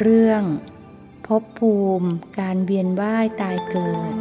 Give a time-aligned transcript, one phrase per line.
[0.00, 0.42] เรื่อง
[1.26, 4.14] ภพภูมิการเวียนว่ายตายเกิด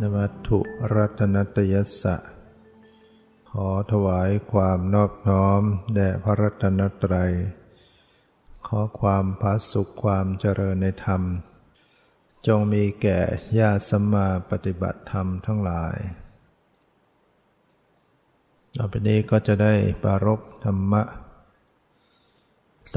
[0.00, 0.58] นวัตถุ
[0.94, 2.16] รัตนตยสะ
[3.50, 5.62] ขอถวายความนอบน้อม
[5.94, 7.32] แด่พระรัตนตรัย
[8.66, 11.22] ขอความพาสุขความเจริญในธรรม
[12.46, 13.20] จงมีแก่
[13.58, 15.96] ญาติสัมมาปฏิบัติธรรมทั้งหลาย
[18.80, 21.02] ต่อไปนี้ก็จะได้ปรารบธรรมะ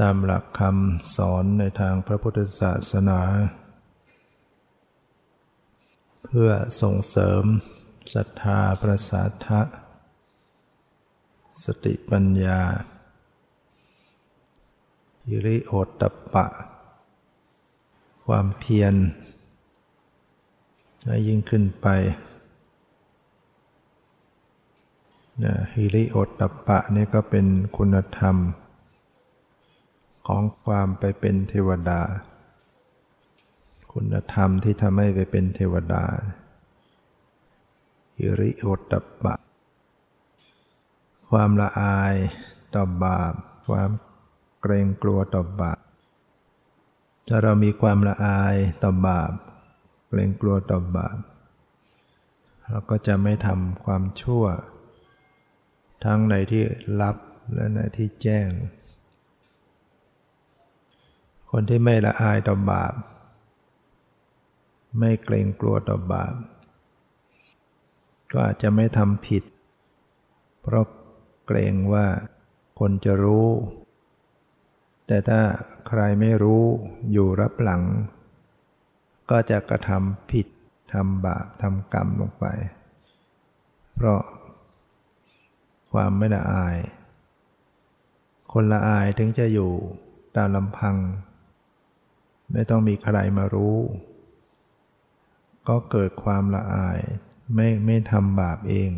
[0.00, 3.20] ตามหลักคำสอนในทางพระพุทธศาสนา
[6.24, 6.50] เพื่อ
[6.80, 7.44] ส่งเสริม
[8.14, 9.60] ศรัทธาประสาทะ
[11.64, 12.60] สติปัญญา
[15.28, 16.46] ฮิริโอตตปะ
[18.26, 18.94] ความเพียร
[21.04, 21.88] ให้ยิ่งขึ้นไป
[25.40, 28.36] นะฮิริโอตตปะนี่ก็เป็นคุณธรรม
[30.26, 32.00] ของความไปเป็นเทวดา
[33.92, 36.04] คุณธรรมที่ทำให้ไปเป็นเทวดา
[38.18, 39.34] ฮิริโอตตปะ
[41.30, 42.14] ความละอาย
[42.74, 43.34] ต่อบาป
[43.68, 43.90] ความ
[44.62, 45.78] เกรงกลัวต่อบาป
[47.28, 49.32] ถ้าเรามีความละอายต่อบาป
[50.08, 51.18] เกรงกลัวต่อบาป
[52.68, 54.44] เราก็จะไม่ทำความชั่ว
[56.04, 56.64] ทั้งในที่
[57.00, 57.16] ลับ
[57.54, 58.48] และในที่แจ้ง
[61.50, 62.94] คนที่ไม่ละอายต่อบาป
[64.98, 66.34] ไม่เกรงกลัวต่อบาป
[68.32, 69.44] ก็อาจจะไม่ทำผิด
[70.62, 70.86] เพราะ
[71.46, 72.06] เกรงว่า
[72.78, 73.48] คนจะรู้
[75.06, 75.40] แต่ถ้า
[75.88, 76.64] ใครไม่รู้
[77.12, 77.82] อยู่รับหลัง
[79.30, 80.46] ก็จะกระทำผิด
[80.92, 82.44] ทำบาปทำกรรมลงไป
[83.94, 84.20] เพราะ
[85.92, 86.76] ความไม่ละอาย
[88.52, 89.72] คนละอายถึงจะอยู่
[90.36, 90.96] ตามลำพัง
[92.52, 93.78] ไม่ต้องมีใครมารู้
[95.68, 96.98] ก็เกิดความละอาย
[97.54, 98.90] ไม่ไม่ทำบาปเอง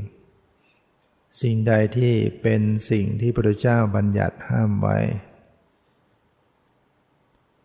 [1.40, 2.60] สิ่งใดที่เป็น
[2.90, 4.98] สิ่งที่พระเจ้าบัญญัติห้ามไว้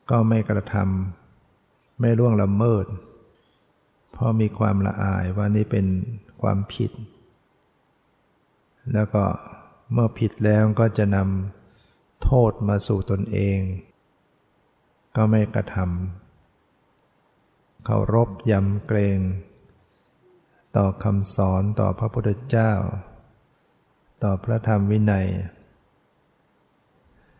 [0.09, 2.85] ก็ไม่กระทำไม่ล่วงละเมิด
[4.11, 5.85] เพราะมีความละอายว่านี่เป็น
[6.41, 6.91] ความผิด
[8.93, 9.23] แล้วก็
[9.93, 13.59] เมื่อผิดแล้วก็จะนำโทษมาสู่ตนเอง
[15.15, 19.19] ก็ไม่กระทำเคารพยำเกรง
[20.75, 22.71] ต่อคำสอนต่อพระพุทธเจ้า
[24.23, 25.27] ต่อพระธรรมวินัย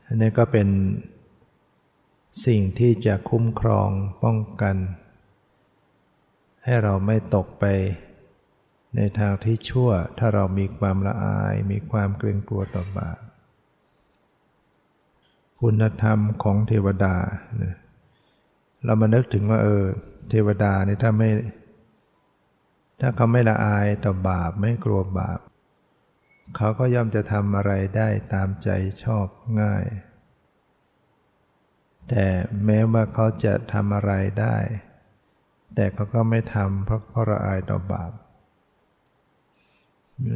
[0.05, 0.67] อันนี้ก็เป็น
[2.45, 3.89] สิ่งที่จะคุ้มครอง
[4.23, 4.75] ป้องกัน
[6.63, 7.65] ให้เราไม่ตกไป
[8.95, 13.19] ในทางที่ชั่วถ้าเรามีความละอาย มีความเกรงกลัวต่อบาป
[15.61, 17.15] คุณธรรมของเทวดา
[18.85, 19.85] เรามานึกถึงว่าเออ
[20.29, 21.29] เทวดาเนี่ยถ้าไม่
[23.01, 25.39] ถ้าเขาไม่ละอายต่อบาปไม่กลัวบาป
[26.55, 28.69] เขาก็ย่อมจะทำอะไรได้ตามใจ
[29.03, 29.27] ชอบ
[29.61, 29.85] ง่าย
[32.09, 32.25] แต่
[32.65, 34.57] แม้ว่าเขาจะทำอะไรได้
[35.75, 38.11] แต่เขาก็ไม่ทำเพราะเขาละอายต่อบาป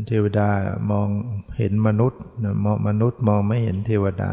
[0.07, 0.49] เทวดา
[0.91, 1.07] มอง
[1.57, 2.21] เห็นมนุษย์
[2.65, 4.31] มองมนุษย์มองไม่เห็นเทวดา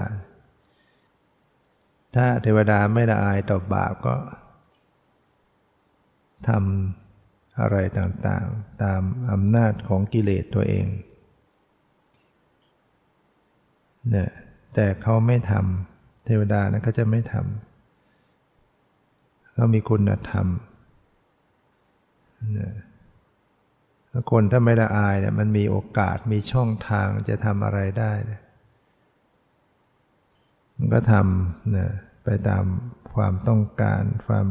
[2.15, 4.16] ถ้าเทวดาไม่ละอายต่อบาปก็
[6.49, 10.87] ทำอะไรต่างๆ ตามอำนาจของกิเลสตัวเอง
[14.11, 14.31] เนี่ย
[14.75, 20.47] แต่เขาไม่ทำเทวดานะเขาจะไม่ทำเขามีคุณธรรม
[22.55, 22.72] เนี่ย
[24.31, 28.12] คนถ้าไม่ละอายเนี่ยมันมีโอกาสมีช่องทางจะทำอะไรได้
[30.76, 31.91] มันก็ทำนะ
[32.25, 32.65] ไปตาม
[33.15, 34.47] ความต้องการความ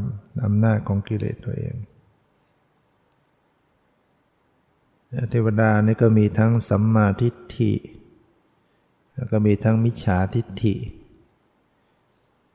[0.46, 1.76] อำนาจของกิเลสตัวเอง
[5.30, 7.74] เทวดานี่ก็มีทั้งสัมมาทิฏฐิ
[9.16, 10.76] แล้วก็มีทั้งมิจฉาทิฏฐิ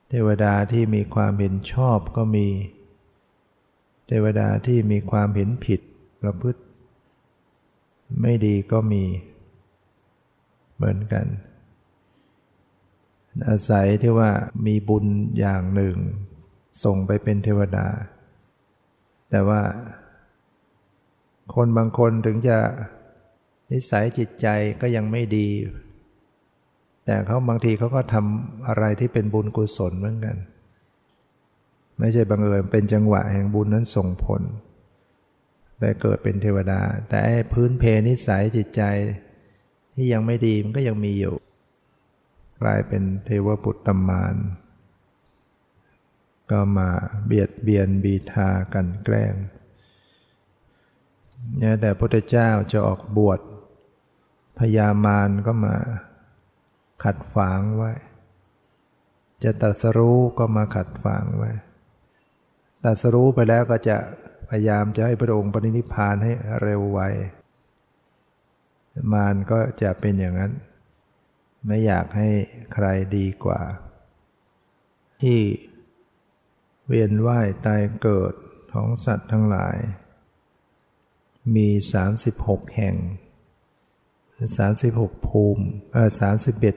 [0.09, 2.47] เทวดาที่มีความเห็นชอบก็มี
[4.07, 5.81] เทวดาที่มีความเห็นผิด
[6.23, 6.61] ประพฤติ
[8.21, 9.05] ไม่ดีก็มี
[10.77, 11.27] เหมือนกัน
[13.49, 14.31] อาศัยที่ว่า
[14.67, 15.05] มีบุญ
[15.39, 15.97] อย่างหนึ่ง
[16.85, 17.87] ส่งไปเป็นเทวดา
[19.31, 19.63] แต่ว่า
[21.55, 22.59] คนบางคนถึงจะ
[23.71, 24.47] นิสัยจิตใจ
[24.81, 25.49] ก็ยังไม่ดี
[27.05, 30.37] แต่เขาบางทีเขาก็ทำอะไรที่เป็นบุญกุศลเหมือนกัน
[31.99, 34.43] ไม่ใช่บังเอิญเป็นจังหวะแห่งบุญนั้นส่งผล
[35.85, 37.21] ไปเกิดเป็นเทวดา แต่
[37.53, 38.83] พื้นเพนิสัยจิตใจ
[39.95, 41.35] ที่ยังไม่ดีมันก็ยังมีอยู่
[42.61, 44.37] กลายเป็นเทวปุตตมาน
[46.51, 46.89] ก็มา
[47.27, 49.35] เบียดเบียนบีทากันแกล้ง
[51.59, 53.41] เนี่ยแต่พระพุทธเจ้าจะออกบวช
[54.59, 55.75] พญามารก็มา
[57.05, 57.93] ขัดฝางไว้
[59.45, 61.51] จะตัดสรู้ก็มาขัดฝางไว้
[62.85, 63.97] ตัดสรู้ไปแล้วก็จะ
[64.55, 67.01] ยายามจะให้พระองค์ปรินิพานให้เร็วไว
[69.13, 70.53] มารก็จะเป็นอย่างนั้น
[71.67, 72.31] ไม่อยากให้
[72.73, 72.87] ใคร
[73.17, 73.61] ดีกว่า
[75.23, 75.41] ที่
[76.89, 78.35] เวียนว่ายตายเกิด
[78.73, 79.77] ของสัตว์ทั้งหลาย
[81.55, 81.69] มี
[82.21, 82.97] 36 แห่ง
[84.59, 86.77] สามสิบหกภูมิเออสามสิบเอ็ด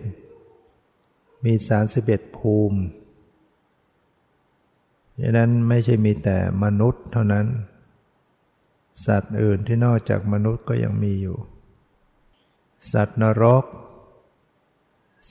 [1.46, 2.80] มีสามสิบเอ็ดภูมิ
[5.22, 7.46] ดังนั้นไม่ใช่มีแต่มนุษย์เท่านั้น
[9.06, 11.38] สัตว์อื่นที่นอกจากมนุษย์ก็ยังมีอยู่
[12.92, 13.66] สัตว์นรก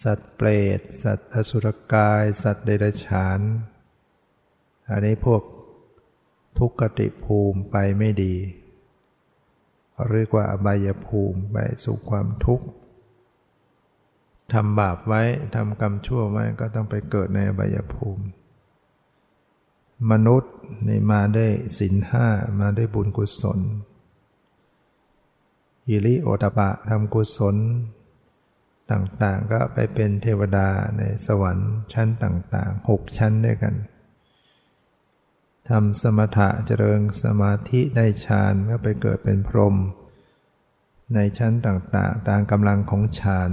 [0.03, 0.49] สัตว์เปร
[0.79, 3.41] ต สัตว์อสุรกาย สัตว์เดรัจฉาน
[4.91, 5.43] อันนี้พวก
[6.59, 8.35] ทุกขติภูมิไปไม่ดี
[10.11, 12.67] เรียกว่าอบายภูมิไปสู่ความทุกข์
[14.53, 15.23] ทำบาปไว้
[15.55, 18.25] ทำกรรมชั่วไว้ก็ต้องไปเกิดในอบายภูมิ
[20.11, 20.53] มนุษย์
[20.89, 21.47] นี่มาได้
[21.79, 22.29] สินห้า
[22.61, 23.61] มาได้บุญกุศล
[25.89, 27.57] ยิริโอตปะทำกุศล
[28.91, 33.75] ต่างๆก็ไปเป็นเทวดาในสวรรค์ชั้นต่างๆหกชั้นด้วยกัน
[35.69, 39.77] ทำสมถะเจริญสมาธิได้ฌานก็ไปเกิดเป็นพรหม
[41.15, 43.51] ในชั้นต่างๆ ตามกำลังของฌาน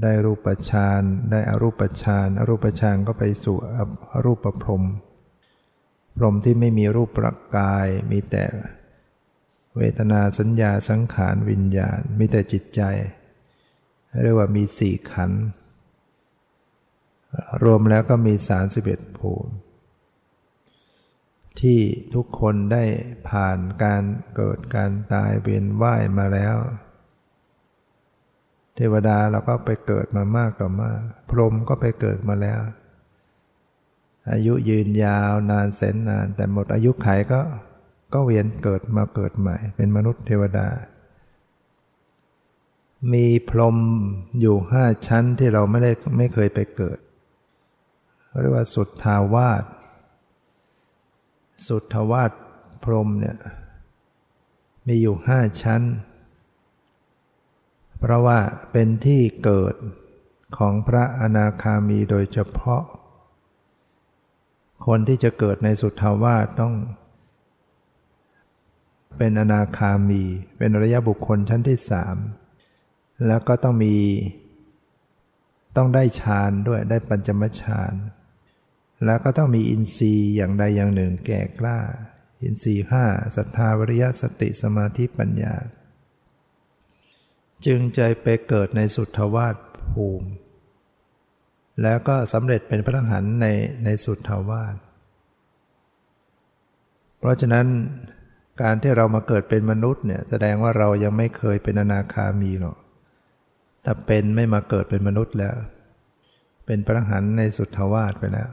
[0.00, 3.56] ได้รูปฌานได้อรูปฌานอรูปฌานก็ไปสู่
[4.12, 4.82] อรูปพรหม
[6.16, 8.46] พรหมที่ไม่มีรูปประกายมีแต่
[9.76, 12.82] เวทนาสัญญาสังขารวิญญาณ มีแต่จิตใจ
[14.22, 15.30] เรียกว่ามีสี่ขัน
[17.64, 18.34] รวมแล้วก็มี
[18.76, 19.52] 31 ภูมิ
[21.60, 21.80] ที่
[22.14, 22.84] ทุกคนได้
[23.28, 24.02] ผ่านการ
[24.36, 26.56] เกิดการตายเวียนว่ายมาแล้ว
[28.76, 32.60] เทวดาเราก็ไปเกิดมามากกว่ามาก พรหมก็ไปเกิดมาแล้ว
[34.32, 37.40] อายุยืนยาวนานแสนนาน แต่หมดอายุไขก็
[38.12, 40.68] ก็เวียนเกิดมาเกิดใหม่ เป็นมนุษย์เทวดา
[43.12, 43.76] มีพรหม
[44.40, 46.98] อยู่ห้าชั้นที่เราไม่ได้ไม่เคยไปเกิด
[48.40, 49.64] เรียกว่าสุดทาวาส
[51.66, 52.32] สุทธวาส
[52.84, 53.36] พรมเนี่ย
[54.86, 55.82] มีอยู่ห้าชั้น
[58.04, 58.38] เพราะว่า
[58.72, 59.74] เป็นที่เกิด
[60.58, 62.82] ของพระอนาคามีโดยเฉพาะ
[64.86, 66.74] คนที่จะเกิดในสุทธวาสต้อง
[69.18, 70.22] เป็นอนาคามี
[70.58, 72.16] เป็นระยะบุคคลชั้นที่สาม
[73.26, 73.96] แล้วก็ต้องมี
[75.76, 77.92] ต้องได้ฌานด้วยได้ปัญจมฌาน
[79.04, 81.78] แล้วก็ต้องมีอินทรีย์อย่างใดอย่างหนึ่งแก่กล้า
[82.42, 83.04] อินทรีย์ห้า
[83.36, 85.54] ศรัทธาวิริยะสติสมาธิปัญญา
[87.66, 89.56] จึงใจไปเกิดในสุทธวาส
[89.92, 90.28] ภูมิ
[91.82, 93.46] แล้วก็สำเร็จเป็นพระหันใน
[93.84, 94.76] ในสุทธวาส
[97.18, 97.66] เพราะฉะนั้น
[98.62, 102.76] การที่เรามาเกิดเป็นมนุษย์เนี่ยแสดงว่าเรายังไม่เคยเป็นอนาคามีหรอก
[103.82, 105.56] แต่เป็นไม่มาเกิดเป็นมนุษย์แล้ว
[106.66, 108.48] เป็นพระหันในสุทธวาสไปแล้ว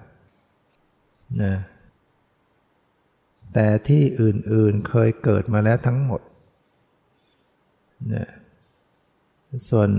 [1.44, 1.54] นะ
[3.54, 6.22] แต่ที่อื่นๆเคยเกิดมาแล้วทั้งหมด
[8.14, 8.28] นะ
[9.70, 9.90] ส่วน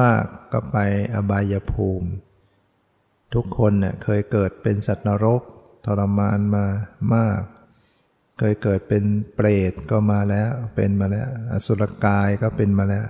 [0.00, 0.76] มากก็ไป
[1.14, 2.08] อบายภูมิ
[3.34, 5.42] ทุกคนเน่ยเคยเกิดเป็นสัตว์นรก
[5.86, 6.64] ทรมานมา
[7.14, 7.40] มาก
[8.38, 13.06] เคยเกิดเป็นเปรตก็มาแล้วเป็นมาแล้ว อสุรกายก็เป็นมาแล้ว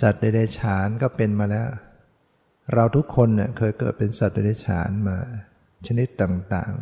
[0.00, 1.68] สัตว์เดรัจฉานก็เป็นมาแล้ว
[2.74, 5.16] เราทุกคนเนี่ยเคยเกิดเป็นสัตว์เดรัจฉานมา
[5.86, 6.72] ชนิดต่าง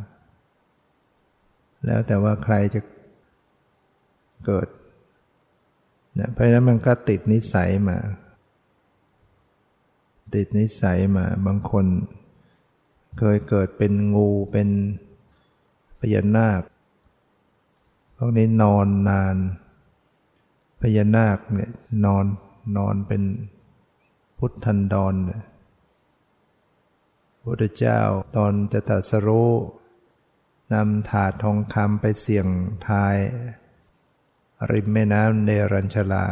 [0.68, 2.80] ๆ แล้วแต่ว่าใครจะ
[4.47, 4.66] เกิด
[6.18, 7.99] นะเพราะฉะนั้นมันก็ติดนิสัยมา
[10.35, 11.87] ติดนิสัยมาบางคน
[13.18, 14.68] เคยเกิดเป็นงูเป็น
[16.00, 16.62] พญานาค
[18.16, 19.37] พวกนี้นอนนาน
[20.80, 21.73] พญานาคเนี่ย
[22.04, 22.25] นอน
[22.76, 23.23] นอนเป็น
[24.38, 25.42] พุทธันดรเนี่ย
[27.42, 28.00] พุทธเจ้า
[28.37, 29.52] ตอนจะตัดสรู้
[30.73, 32.47] นำถาดทองคำไปเสี่ยง
[32.88, 33.16] ทาย
[34.73, 36.26] ริมแม่น้ำเนรัญชลา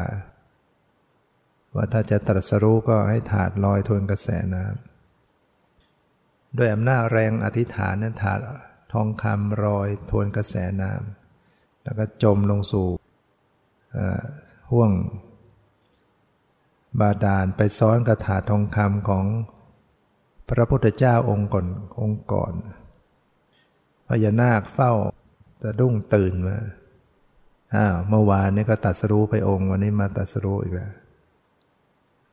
[1.74, 8.40] ว่าถ้าจะตรัสรู้ก็ให้ถาดลอยทวนกระแสน้ำด้วยอำนาจแรงอธิษฐานนั้นถาด
[8.92, 12.88] ทองคำลอยทวนกระแสน้ำแล้วก็จมลงสู่
[14.70, 14.92] ห่วง
[17.00, 19.26] บาดาลไปซ้อนกระถาทองคำของ
[20.48, 21.66] พระพุทธเจ้าองค์ก่อน
[22.00, 22.54] องค์ก่อน
[24.08, 24.92] พญานาคเฝ้า
[25.62, 26.56] จะดุ้งตื่นมา
[27.74, 30.92] อ้าวเมื่อวานนี้ก็ตัดสรู้ไปองค์ วันนี้มาตัดสรู้อีกแล้ว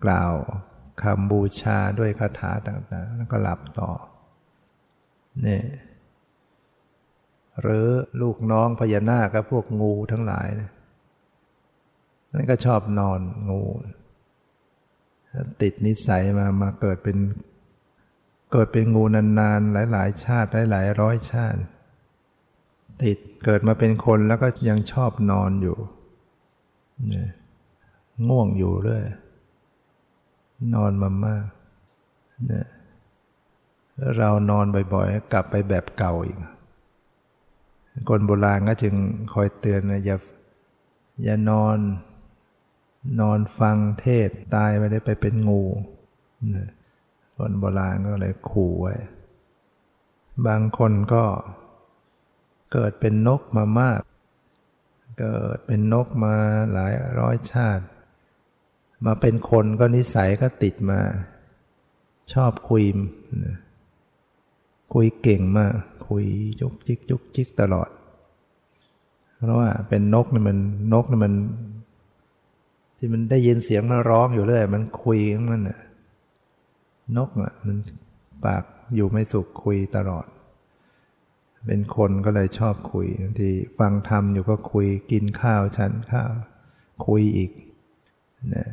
[0.03, 0.33] กล่าว
[1.01, 3.91] คำบูชาด้วยคาถาต่างๆ แล้วก็หลับต่อ
[5.45, 5.61] นี่
[7.61, 7.87] หรือ
[8.21, 10.69] ลูกน้องพญานาคกับพวกงูทั้งหลายนะ
[12.33, 13.19] นั่นก็ชอบนอน
[13.49, 13.61] งู
[15.61, 17.17] ติดนิสัยมามาเกิดเป็น
[18.51, 21.59] เกิดเป็นงูนานๆ หลาย ๆ ชาติหลายๆร้อยชาติ
[23.03, 25.77] ติดเกิดมาเป็นคนแล้วก็ยังชอบนอนอยู่
[28.27, 29.03] ง่วงอยู่เรื่อย
[30.75, 31.45] นอนมามาก
[32.47, 32.67] เนี่ย
[34.17, 36.37] เรานอนบ่อยๆ กลับไปแบบเก่าอีก
[38.09, 38.95] คนโบราณก็จึง
[39.33, 40.17] คอยเตือนนะอย่า
[41.23, 41.77] อย่านอน
[43.21, 45.63] นอนฟังเทศตายไปได้ไปเป็นงู
[47.35, 48.95] คนโบราณก็เลยขู่ไว้
[50.47, 51.23] บางคนก็
[52.73, 54.01] เกิดเป็นนกมามาก
[55.19, 56.35] เกิดเป็นนกมา
[56.73, 57.85] หลายร้อยชาติ
[59.05, 60.99] มาเป็นคนก็นิสัยก็ติดมา
[62.33, 62.83] ชอบคุย
[64.93, 65.73] คุยเก่งมาก
[66.07, 66.25] คุย
[66.61, 67.89] จุกจิกจุกจิกตลอด
[69.35, 70.57] เพราะว่าเป็นนกนี่มัน
[70.93, 71.33] นกนี่มัน
[72.97, 75.19] ที่มันได้ยินเสียงมันร้องอยู่เรื่อยมันคุย
[75.51, 75.79] มันน่ะ
[77.17, 77.77] นกอะมัน
[78.45, 78.63] ปาก
[78.95, 80.25] อยู่ไม่สุขคุยตลอด
[81.65, 83.49] เป็นคนก็เลยชอบคุยบางที
[83.79, 86.31] ฟังธรรมอยู่ก็คุยกินข้าวฉันข้าว
[87.07, 87.51] คุยอีก
[88.55, 88.67] นะ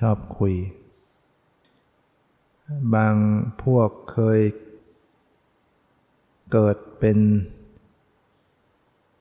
[0.00, 0.54] ชอบคุย
[2.94, 3.14] บาง
[3.62, 4.40] พวกเคย
[6.52, 7.18] เกิดเป็น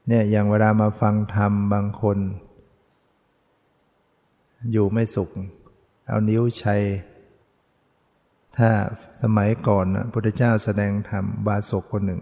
[0.07, 2.17] เนี่ยอย่างเวลามาฟังธรรมบางคน
[4.71, 5.29] อยู่ไม่สุข
[6.07, 6.81] เอานิ้วชัย
[8.57, 8.69] ถ้า
[9.21, 12.21] สมัยก่อนนะพุทธเจ้าแสดงธรรมบาศกคนหนึ่ง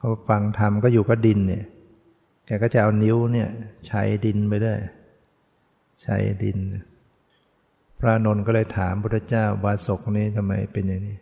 [0.00, 1.64] เขาฟังธรรมก็อยู่ก็ดินเนี่ย
[2.46, 3.48] แกก็จะเอานิ้วเนี่ย
[3.86, 4.78] ใชัยดินไปด้วย
[6.02, 6.58] ใชัยดิน
[7.98, 11.18] พระนนท์ก็เลยถามพุทธเจ้าบาศกนี้ทำไมเป็นอย่างนี้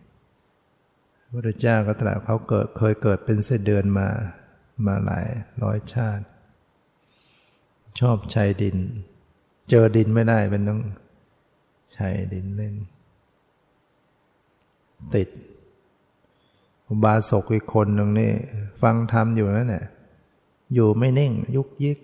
[1.32, 4.08] พระเจ้าก็ตรัสเขาเกิดเคยเกิดเป็นเส้นเดือนมา
[4.86, 5.26] มาหลาย
[5.62, 6.24] ร้อยชาติ
[8.00, 8.76] ชอบใชัยดิน
[9.70, 10.80] เจอดินไม่ได้เป็นต้อง
[11.92, 12.74] ใชัยดินเล่น
[15.14, 15.28] ติด
[17.04, 18.32] บาศกอีกคนหนึ่งนี่
[18.82, 19.86] ฟังธรรมอยู่นั่นแหละ
[20.74, 21.98] อยู่ไม่นิ่ง ยุกยิก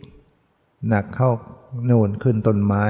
[0.88, 1.30] หนักเข้า
[1.84, 2.84] โน่นขึ้นต้นไม้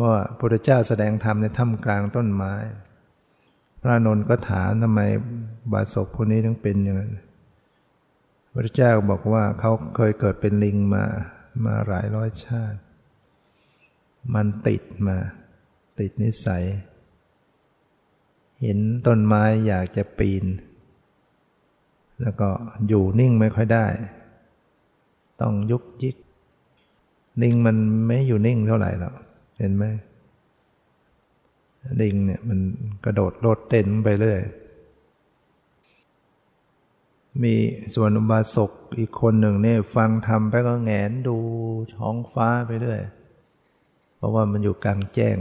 [0.00, 2.52] ว่าพระเจ้าแสดงธรรมในถ้ำกลางต้นไม้
[3.80, 5.00] พระนนท์ก็ถามทำไม
[5.72, 7.12] บาศกคนนี้ถึงเป็นอย่างนั้น
[8.52, 11.04] พระเจ้าบอกว่าเขาเคยเกิดเป็นลิงมา
[11.64, 12.78] มาหลายร้อยชาติ
[14.34, 15.16] มันติดมา
[15.98, 16.64] ติดนิสัย
[18.62, 20.44] เห็นต้นไม้อยากจะปีน
[22.22, 22.48] แล้วก็
[22.88, 23.86] อยู่นิ่งไม่ค่อยได้
[25.40, 26.16] ต้องยุกยิก
[27.42, 27.76] ลิงมัน
[28.06, 29.14] ไม่อยู่นิ่งเท่าไหร่หรอก
[29.58, 29.84] เห็นไหม
[32.00, 32.58] ลิงเนี่ยมัน
[33.04, 34.40] กระโดดโลดเต้นไปเรื่อย
[37.42, 37.54] มี
[37.94, 41.36] ส่วนอุบาสกอีกคนหนึ่งเนี่ยฟังทำไปก็แงนดู
[41.96, 43.00] ท้องฟ้าไปเรื่อย
[44.16, 45.38] เพราะว่ามันอยู่กลางแจ้ง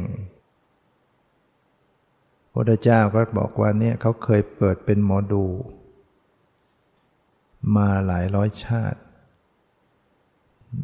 [2.60, 5.46] พระเจ้าก็บอกว่าเนี่ยเขาเคยเปิดเป็นหมอดู
[7.76, 9.00] มาหลายร้อยชาติ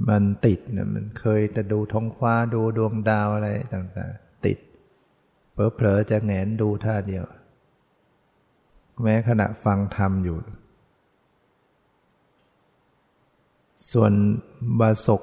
[0.07, 4.57] มันติดนี่ยมันเคยจะดูท้องฟ้าดูดวงดาวอะไรต่างๆ ติด
[5.53, 7.25] เผลอๆจะแงนดูท่าเดียว
[9.01, 10.37] แม้ขณะฟังธรรมอยู่
[13.91, 14.13] ส่วน
[14.79, 15.21] บาศก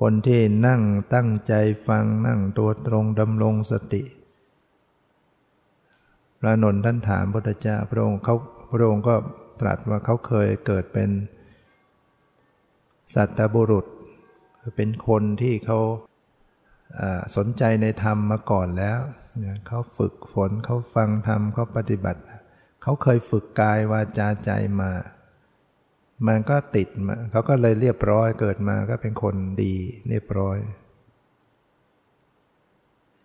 [0.00, 0.82] คนที่นั่ง
[1.14, 1.52] ตั้งใจ
[1.88, 4.02] ฟังนั่งตัวตรงดำรงสติ
[6.40, 8.34] พระนนท์ท่านถามพระเจ้าพระองค์เขา
[8.72, 9.14] พระองค์ก็
[9.60, 11.10] ตรัสว่าเขาเคยเกิดเป็น
[13.14, 13.86] สัตบุรุษ
[14.76, 15.78] เป็นคนที่เขา
[17.36, 18.98] สนใจในธรรมมาก่อนแล้ว
[19.66, 22.20] เขาฝึกฝนเขาฟังธรรมเขาปฏิบัติ
[22.82, 24.50] เขาเคยฝึกกายวาจาใจ
[24.80, 24.90] มา
[26.26, 29.74] มันก็ติดมาเขาก็เลยเรียบร้อยเกิดมาก็เป็นคนดี
[30.08, 30.58] เรียบร้อย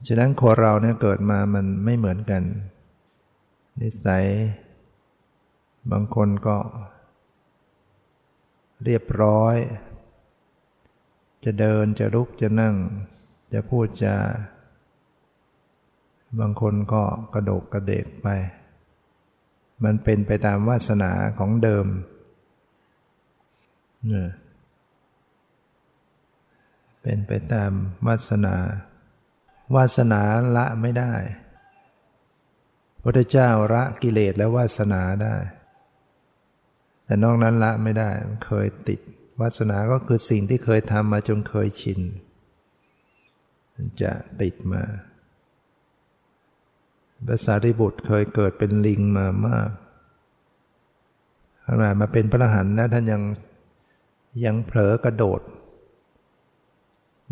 [0.07, 2.43] ฉะนั้นคนเราเนี่ยเกิดมามันไม่เหมือนกัน
[3.81, 4.25] นิสัย
[5.91, 6.57] บางคนก็
[8.83, 9.55] เรียบร้อย
[11.43, 12.75] จะเดินจะลุกจะนั่ง
[13.53, 14.15] จะพูดจะ
[16.39, 18.27] บางคนก็กระโดกกระเดกไป
[19.83, 21.85] มันเป็นไปตามวาสนาของเดิม
[24.07, 24.29] เนี่ย
[27.01, 27.71] เป็นไปตาม
[28.07, 28.55] วาสนา
[29.75, 30.21] วาสนา
[30.57, 31.13] ละไม่ได้
[33.03, 35.35] พระเจ้าละกิเลสและวาสนาได้
[37.05, 38.09] แต่นอกนั้นละไม่ได้
[38.45, 38.99] เคยติด
[39.39, 41.99] วาสนาก็คือสิ่งที่เคยทำมาจนเคยชิน
[44.01, 44.83] จะติดมา
[47.27, 49.69] ภาษาริบุตรเคยเกิดเป็นลิงมามาก
[51.65, 53.23] ขนาดมาเป็นพระหันนะท่านยัง
[54.45, 55.41] ยังเผลอกระโดด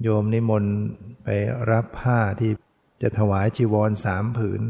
[0.01, 0.75] โยมนิมนต์
[1.23, 1.27] ไป
[1.71, 2.51] รับผ้าที่
[3.01, 4.61] จะถวายจีวรสามผืน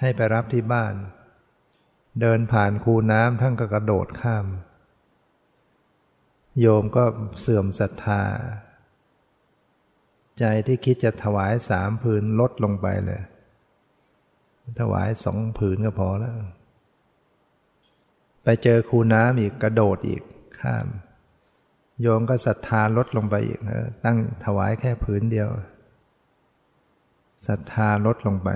[0.00, 0.94] ให้ไปรับที่บ้าน
[2.20, 4.46] เดินผ่านคูน้ำท่านก็กระโดดข้าม
[6.60, 7.04] โยมก็
[7.40, 8.22] เสื่อมศรัทธา
[10.38, 13.22] ใจที่คิดจะถวายสามผืนลดลงไปเลย
[14.80, 16.34] ถวายสองผืนก็พอแล้ว
[18.44, 20.22] ไปเจอคูน้ำอีกกระโดดอีก
[20.60, 20.86] ข้าม
[22.02, 25.48] โยมก็ศรัทธาลดลงไปอีกนะตั้งถวายแค่ผืนเดียว
[27.46, 28.50] ศรัทธาลดลงไป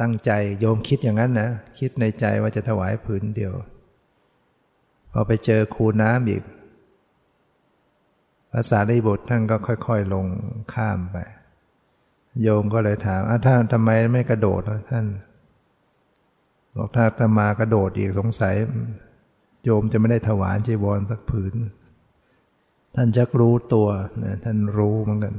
[0.00, 0.30] ตั้งใจ
[0.60, 3.52] โยมคิดอย่างนั้นนะ คิดในใจว่าจะถวายผืนเดียว
[5.12, 6.42] พอไปเจอคูน้ำอีก
[8.52, 10.26] ภาษาได้บทท่านก็ค่อยๆลง
[10.74, 11.16] ข้ามไป
[12.42, 15.06] โยมก็เลยถามท่านทำไมไม่กระโดดท่าน
[16.76, 18.54] บอกถ้าจะมากระโดดอีกสงสัย
[19.64, 21.54] โยมจะไม่ได้ถวายจีวรสักผืน
[22.94, 23.88] ท่านจะรู้ตัว
[24.24, 25.34] นะท่านรู้เหมือนกัน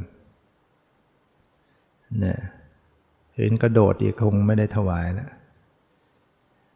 [2.20, 2.38] เนะ
[3.42, 5.30] เห็นกระโดดอีกคงไม่ได้ถวายแล้ว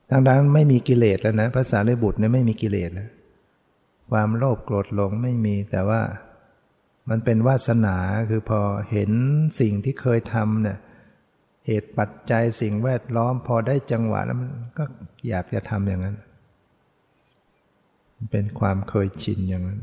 [0.09, 3.09] ทางด้านไม่มีกิเลสแล้วนะภาษาเลบุตรเนี่ยไม่มีกิเลสแล้ว
[4.11, 6.01] ความโลภโกรธหลงไม่มีแต่ว่า
[7.09, 7.97] มันเป็นวาสนา
[8.29, 8.59] คือพอ
[8.91, 9.11] เห็น
[9.59, 10.77] สิ่งที่เคยทำเนี่ย
[11.67, 14.83] เหตุปัจจัยสิ่งแวดล้อมพอได้จังหวะแล้วมันก็
[15.29, 16.15] อยากจะทำอย่างนั้น
[18.31, 19.81] เป็นความเคยชินอย่างนั้น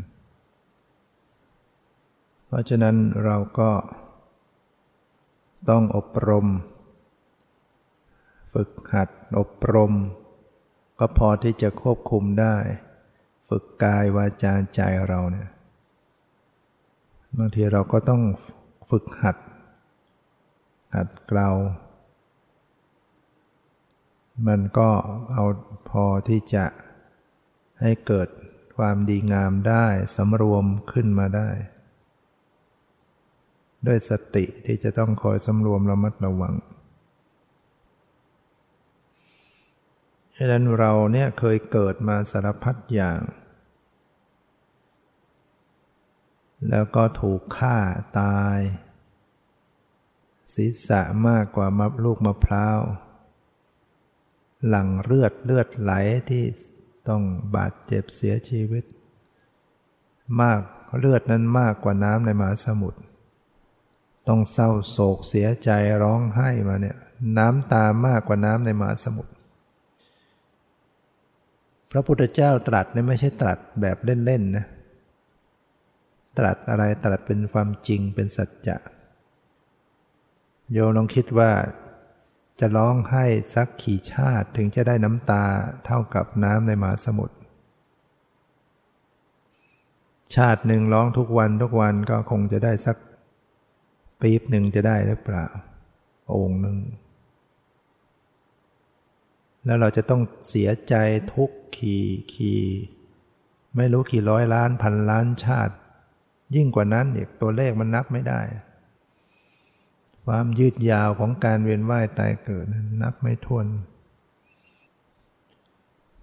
[2.47, 3.71] เพราะฉะนั้นเราก็
[5.71, 6.47] ต้องอบรม
[8.53, 9.93] ฝึกหัดอบรม
[10.99, 12.57] ก็พอที่จะควบคุมได้
[13.49, 15.49] ฝึกกายวาจาใจเราเนี่ย
[17.39, 18.23] บางทีเราก็ต้อง
[18.91, 19.37] ฝึกหัด
[20.95, 21.51] หัดเกลา
[24.47, 24.91] มันก็
[25.33, 25.45] เอา
[25.91, 26.67] พอที่จะ
[27.81, 28.29] ให้เกิด
[28.77, 29.87] ความดีงามได้
[30.17, 31.49] สำรวมขึ้นมาได้
[33.87, 36.55] ด้วยสติที่จะต้องคอยสำรวมระมัดระวัง
[40.37, 43.21] ฉะนั้นเราเนี่ยเคยเกิดมาสารพัดอย่าง
[46.69, 47.79] แล้วก็ถูกฆ่า
[48.21, 48.59] ตาย
[50.55, 52.81] ศีรษะมากกว่ามับลูกมะพร้าว
[54.69, 55.93] หลั่งเลือดเลือดไหล
[56.31, 56.45] ที่
[57.09, 57.23] ต้อง
[57.57, 58.85] บาดเจ็บเสียชีวิต
[60.41, 60.61] มาก
[60.99, 63.01] เลือดนั้นมากกว่าน้ำในมหาสมุทร
[64.29, 65.71] ต้องเศร้าโศกเสียใจ
[66.03, 66.97] ร้องไห้มาเนี่ย
[67.39, 69.32] น้ำตามากกว่าน้ำในมหาสมุทร
[71.93, 74.67] พระพุทธเจ้าตรัสเนี่ยไม่ใช่ตรัสแบบเล่นๆนะ
[76.39, 78.77] ตรัสอะไรตรัสเป็นความจริงเป็นสัจจะ
[80.73, 81.51] โยลองคิดว่า
[82.61, 83.25] จะร้องไห้
[83.55, 85.45] สักขี่ชาติถึงจะได้น้ำตา
[85.87, 87.37] เท่ากับน้ำในมหาสมุทร
[90.37, 92.97] ชาติหนึ่งร้องทุกวันทุกวันก็คงจะได้สัก
[94.21, 95.47] ปี๊บหนึ่งจะได้หรือเปล่า
[96.35, 96.77] องค์หนึ่ง
[99.65, 100.95] แล้วเราจะต้องเสียใจ
[101.35, 102.55] ทุกขี่ขี
[103.77, 105.75] ไม่รู้กี่ร้อยล้านพันล้านชาติ
[106.55, 108.41] ยิ่งกว่านั้นอีกตัวเลขมันนับไม่ได้
[110.27, 112.67] ความยืดยาวของการเวียนว่ายตายเกิด
[113.03, 113.67] นับไม่ถ้วน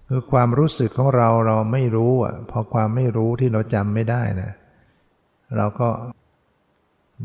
[0.07, 4.51] คือความรู้สึกของเราเราไม่รู้อะพอความไม่รู้ที่เราจำไม่ได้นะ
[5.57, 5.89] เราก็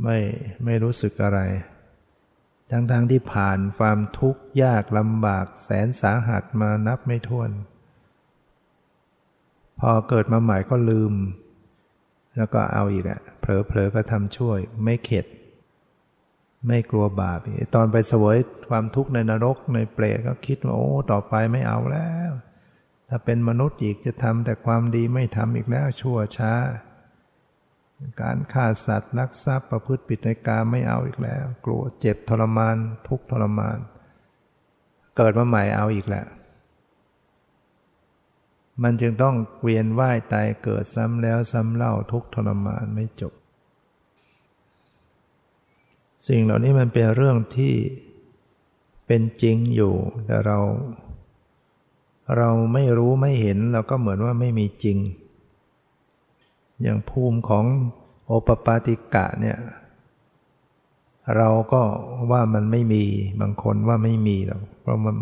[0.02, 0.18] ไม่
[0.64, 1.40] ไม่รู้สึกอะไร
[2.70, 7.50] ทั้งๆทที่ผ่านความทุกข์ยากลำบากแสนสาหัสมานับไม่ถ้วน
[9.80, 11.12] พอเกิดมาใหม่ก็ลืม
[12.36, 15.26] แล้วก็เอาอีกอะเผลอๆก็ทำช่วย ไม่เข็ด
[16.68, 17.38] ไม่กลัวบาป
[17.74, 22.32] ตอนไปเสวยความทุกข์ในนรกในเปรตก็คิดว่าโอ้ต่อไปไม่เอาแล้ว
[23.08, 26.52] ถ้าเป็นมนุษย์อีกจะทำแต่ความดีไม่ทำอีกแล้วชั่วช้า
[28.22, 32.76] การฆ่าสัตว์ลักทรัพย์ประพฤติผิดในกามไม่เอาอีกแล้ว กลัวเจ็บทรมาน
[33.08, 33.78] ทุกทรมาน
[35.16, 36.26] เกิดมาใหม่เอาอีกแล้ว
[38.82, 43.32] มันจึงต้องเวียนว่ายตายเกิดซ้ำแล้วซ้ำเล่าทุกทรมานไม่จบ
[46.28, 47.74] สิ่งเหล่านี้มันเป็นเรื่องที่
[49.06, 49.94] เป็นจริงอยู่
[50.26, 50.58] แต่เรา
[52.36, 54.98] เราไม่รู้ไม่เห็นเราก็เหมือนว่าไม่มีจริง
[56.82, 57.64] อย่างภูมิของ
[58.26, 59.58] โอปปาติกะเนี่ย
[61.36, 61.82] เราก็
[62.30, 63.04] ว่ามันไม่มี
[63.40, 65.16] บางคนว่าไม่มีหรอกเพราะมัน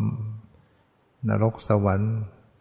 [1.28, 2.14] นรกสวรรค์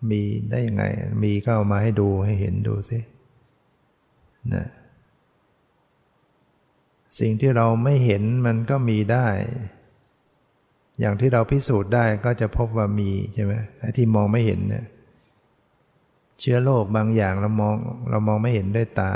[0.10, 0.84] มีได้ยังไง
[1.24, 3.00] มีก็เอามาให้ดูให้เห็นดูสิ
[4.54, 4.66] นะ
[7.20, 9.28] สิ่งที่เราไม่เห็นมันก็มีได้
[11.00, 14.86] อย่างที่เราพิสูจน์ได้ก็จะพบว่ามีใช่ไหมไอ้ที่มองไม่เห็นเนี่ย
[16.42, 17.76] เชื้อโรคบางอย่างเรามอง
[18.10, 19.12] เรามองไม่เห็นด้วยตา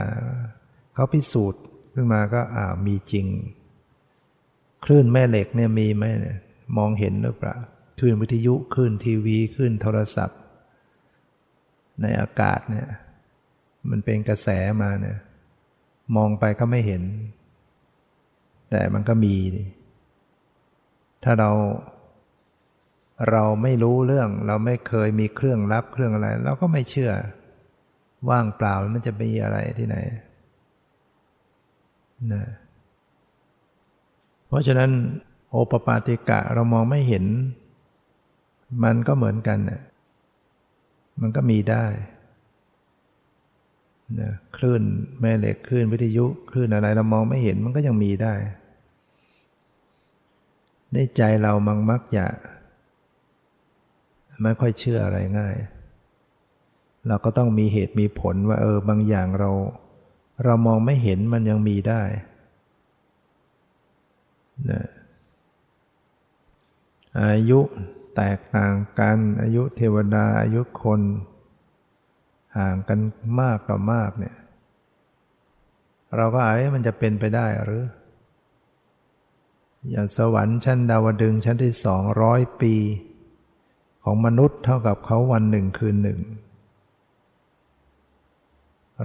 [0.93, 1.61] เขาพิสูจน์
[1.93, 3.25] ขึ้นมาก็อ่ามีจริง
[4.85, 6.37] คลื่นแม่เหล็กเนี่ยมีไหมเนี่ย
[6.77, 7.55] มองเห็นหรือเปล่า
[7.99, 10.39] คลื่นวิทยุคลื่นทีวีคลื่นโทรศัพท์
[12.01, 12.87] ในอากาศเนี่ย
[13.89, 14.47] มันเป็นกระแส
[14.81, 15.17] มาเนี่ย
[16.15, 17.03] มองไปก็ไม่เห็น
[18.69, 19.35] แต่มันก็มี
[21.23, 21.51] ถ้าเรา
[23.29, 27.11] เราไม่รู้เรื่อง เราไม่เคยมีเครื่องรับเครื่องอะไร เราก็ไม่เชื่อ
[28.29, 29.97] ว่างเปล่ามันจะมีอะไรที่ไหน
[32.33, 32.43] นะ
[34.47, 34.91] เพราะฉะนั้น
[35.49, 37.25] โอปปาติกะเรามองไม่เห็น
[38.83, 39.81] มันก็เหมือนกันนะ
[41.21, 41.85] มันก็มีได้
[44.19, 44.81] นะคลื่น
[45.19, 48.33] แม่เหล็กคลื่นวิทยุคลื่นอะไร เรามองไม่เห็นมันก็ยังมีได้
[50.93, 52.25] ในใจเรามังมักจะ
[54.43, 55.55] ไม่ค่อยเชื่ออะไรง่าย
[57.07, 59.51] เราก็ต้องมีเหตุมีผลว่าเออบางอย่างเรา
[60.43, 62.01] เรามองไม่เห็นมันยังมีได้
[64.69, 64.85] นะ
[67.21, 67.59] อายุ
[68.15, 71.01] แตกต่างกัน อายุเทวดาอายุคน
[72.57, 72.99] ห่างกัน
[73.39, 74.35] มากต่อมากเนี่ย
[76.15, 77.83] เราก็อาจมันจะเป็นไปได้หรือ
[79.89, 82.75] อย่างสวรรค์ชั้นดาวดึงชั้นที่สองร้อยปี
[84.07, 86.19] ของมนุษย์เท่ากับเขาวันหนึ่งคืนหนึ่ง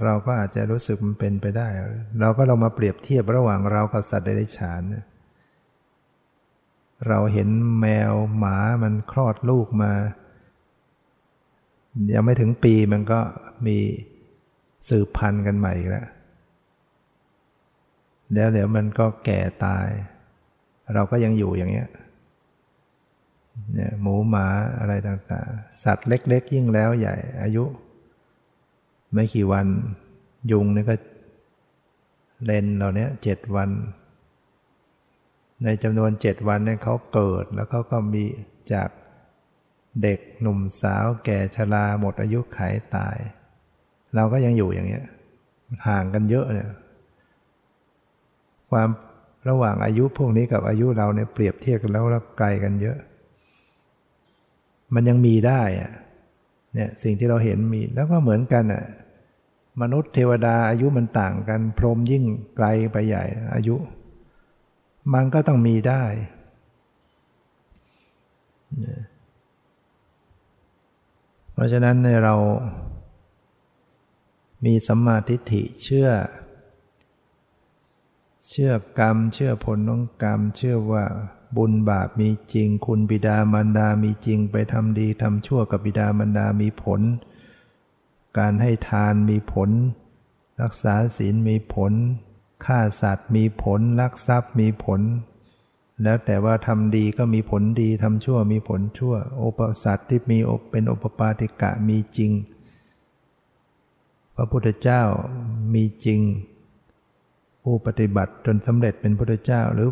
[0.02, 1.68] เราก็อาจจะรู้สึกมันเป็นไปได้
[2.20, 4.82] เราก็เรามาเปรียบเทียบระหว่างเรากับสัตว์เดรัจฉาน
[7.08, 7.48] เราเห็น
[7.80, 9.92] แมวหมามันคลอดลูกมา
[12.14, 13.20] ยังไม่ถึงปีมันก็
[13.66, 13.78] มี
[14.88, 16.06] สืบพันธุ์กันใหม่แล้ว
[18.34, 19.88] แล้วเดี๋ยวมันก็แก่ตาย
[20.94, 21.88] เราก็ยังอยู่อย่างเงี้ย
[23.74, 24.46] เนี่ยหมูหมา
[24.78, 27.64] อะไรต่างๆ สัตว์เล็ก ๆ ยิ่งแล้วใหญ่ อายุ
[29.12, 29.66] ไม่กี่วัน
[30.52, 30.94] ยุงนี่ก็
[32.44, 33.70] เลนเหล่านี้เจ็ดวัน
[35.64, 38.24] ในจำนวนเจ็ดวันเนี่ยเขาเกิดแล้วเขาก็มี
[38.72, 38.90] จาก
[40.02, 42.58] เด็กหนุ่มสาวแก่ชราหมดอายุไข
[42.96, 43.16] ตาย
[44.14, 45.04] เราก็ยังอยู่อย่างเงี้ย
[45.86, 46.70] ห่างกันเยอะเนี่ย
[48.70, 48.88] ความ
[49.48, 52.04] ระหว่างอายุพวกนี้กับอายุเราเนี่ยเปรียบเทียบกันแล้ว
[52.38, 52.96] ไกลกันเยอะ
[54.94, 55.92] มันยังมีได้อะ
[56.74, 58.84] เนี่ยสิ่งที่เราเห็นมีแล้วก็เหมือนกันอะ
[59.80, 62.24] มนุษย์เทวดาอายุมันต่างกัน พรหมยิ่ง
[62.56, 63.24] ไกลไปใหญ่
[63.54, 63.76] อายุ
[65.14, 66.04] มันก็ต้องมีได้
[71.52, 72.34] เพราะฉะนั้นในเรา
[74.64, 76.08] มีสัมมาทิฏฐิเชื่อ
[78.48, 81.04] เชื่อกรรม เชื่อผลของกรรม เชื่อว่า
[81.56, 87.00] บุญบาปมีจริง คุณบิดามารดามีจริง ไปทำดีทำชั่วกับบิดามารดามีผล
[88.38, 89.70] การให้ทานมีผล
[90.62, 91.92] รักษาศีลมีผล
[92.64, 95.00] ฆ่าสัตว์มีผลลักทรัพย์มีผล
[96.02, 100.38] แล้วแต่ว่าทำดีก็มีผลดีทำชั่วมีผลชั่วโอปสัตว์ที่มี
[100.70, 102.32] เป็นโอปปาติกะมีจริง
[104.34, 105.02] พระพุทธเจ้า
[105.74, 106.20] มีจริง
[107.70, 109.88] ผู้ปฏิบัติจนสำเร็จเป็นพระเจ้า หรือ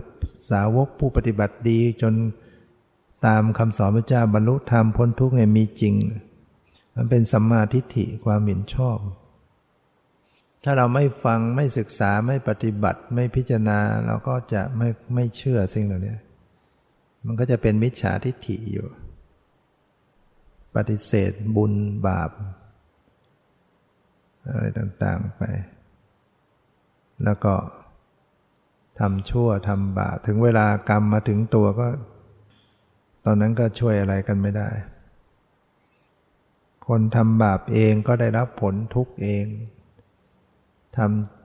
[0.50, 2.14] สาวกผู้ปฏิบัติดีจน
[3.26, 5.94] ตามคำสอนพระเจ้าบรรลุธรรมพ้นทุกข์เนี่ยมีจริง
[6.96, 8.98] มันเป็นสัมมาทิฏฐิความเห็นชอบ
[10.64, 16.16] ถ้าเราไม่ฟังไม่ศึกษาไม่ปฏิบัติไม่พิจารณาเราก็จะไม่ไม่เชื่อสิ่งเหล่านี้
[17.26, 18.86] มันก็จะเป็นมิจฉาทิฏฐิอยู่
[20.74, 21.72] ปฏิเสธบุญ
[22.06, 22.30] บาป
[24.48, 25.42] อะไรต่าง ๆ ไป
[27.24, 27.54] แล้วก็
[29.00, 31.88] ทำชั่วทำบาปถึงเวลากรรมมาถึงตัวก็
[33.24, 34.68] ตอนนั้นก็ช่วยอะไรกันไม่ได้
[36.88, 39.46] คนทำบาปเองก็ได้รับผลทุกเอง
[40.96, 40.98] ท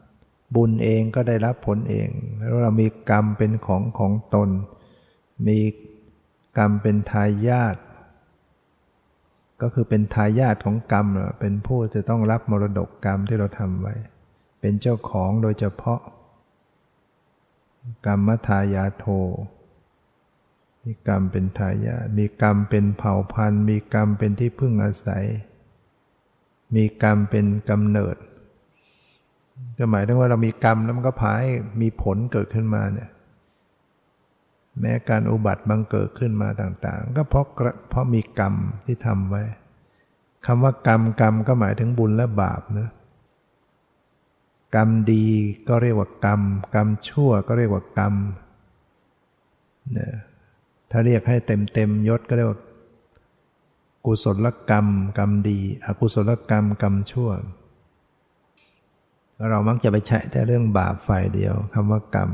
[0.05, 4.49] ำบุญเองก็ได้รับผลเอง แล้วเรามีกรรมเป็นของของตน
[5.47, 5.59] มี
[6.57, 7.77] กรรมเป็นทายาท
[9.61, 11.07] ก็คือเป็นทายาทของกรรม
[11.39, 13.95] เป็นผู้จะต้องรับมรดกกรรมที่เราทำไว้
[14.65, 15.99] เป็นเจ้าของโดยเฉพาะ
[18.05, 19.05] กรรมทายาโท
[20.83, 25.25] มีกรรมเป็นทายามีกรรมเป็นเผ่าพันธุ์ มีกรรมเป็นที่พึ่งอาศัย
[26.75, 28.15] มีกรรมเป็นกำเนิด
[29.77, 33.09] ก็หมายถึงว่าเรามีกรรมแล้วมันก็พาให้มีผลเกิดขึ้นมาเนี่ย
[34.79, 37.45] แม้การอุบัติบังเกิดขึ้นมาต่างๆ ก็เพราะ
[37.89, 39.43] เพราะมีกรรมที่ทำไว้
[40.45, 42.89] คำว่ากรรมกรรมก็หมายถึงบุญและบาปนะ
[44.75, 45.25] กรรมดี
[45.67, 46.41] ก็เรียกว่ากรรม
[46.75, 48.13] กรรมชั่วก็เรียกว่ากรรม
[49.93, 50.13] เนี่ย
[50.91, 52.59] ถ้าเรียกให้เต็มเต็มยศก็เรียกว่า
[54.05, 57.29] กุศลกรรม กรรมดี อกุศลกรรม กรรมชั่ว
[59.49, 62.29] เรามักจะไปใช้แต่เรื่องบาปฝ่ายเดียวคำว่ากรรม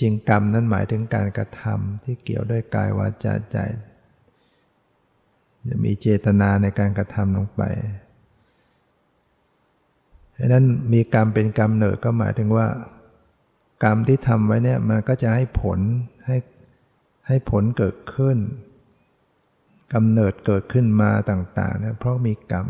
[0.00, 3.56] จริงกรรมนั้นหมายถึงการกระทำที่เกี่ยวด้วยกายวาจาใจ
[5.68, 7.62] จะมีเจตนาในการกระทำลงไป
[10.38, 12.66] ดังนั้นมีกรรมเป็นกรรมเนิดก็หมายถึงว่า
[13.84, 15.78] กรรมที่ทำไว้เนี่ยมันก็จะให้ผล
[16.26, 16.36] ให้
[17.28, 18.36] ให้ผลเกิดขึ้น
[19.94, 22.66] กำเนิดเกิดขึ้นมาต่างๆเนี่ยเพราะมีกรรม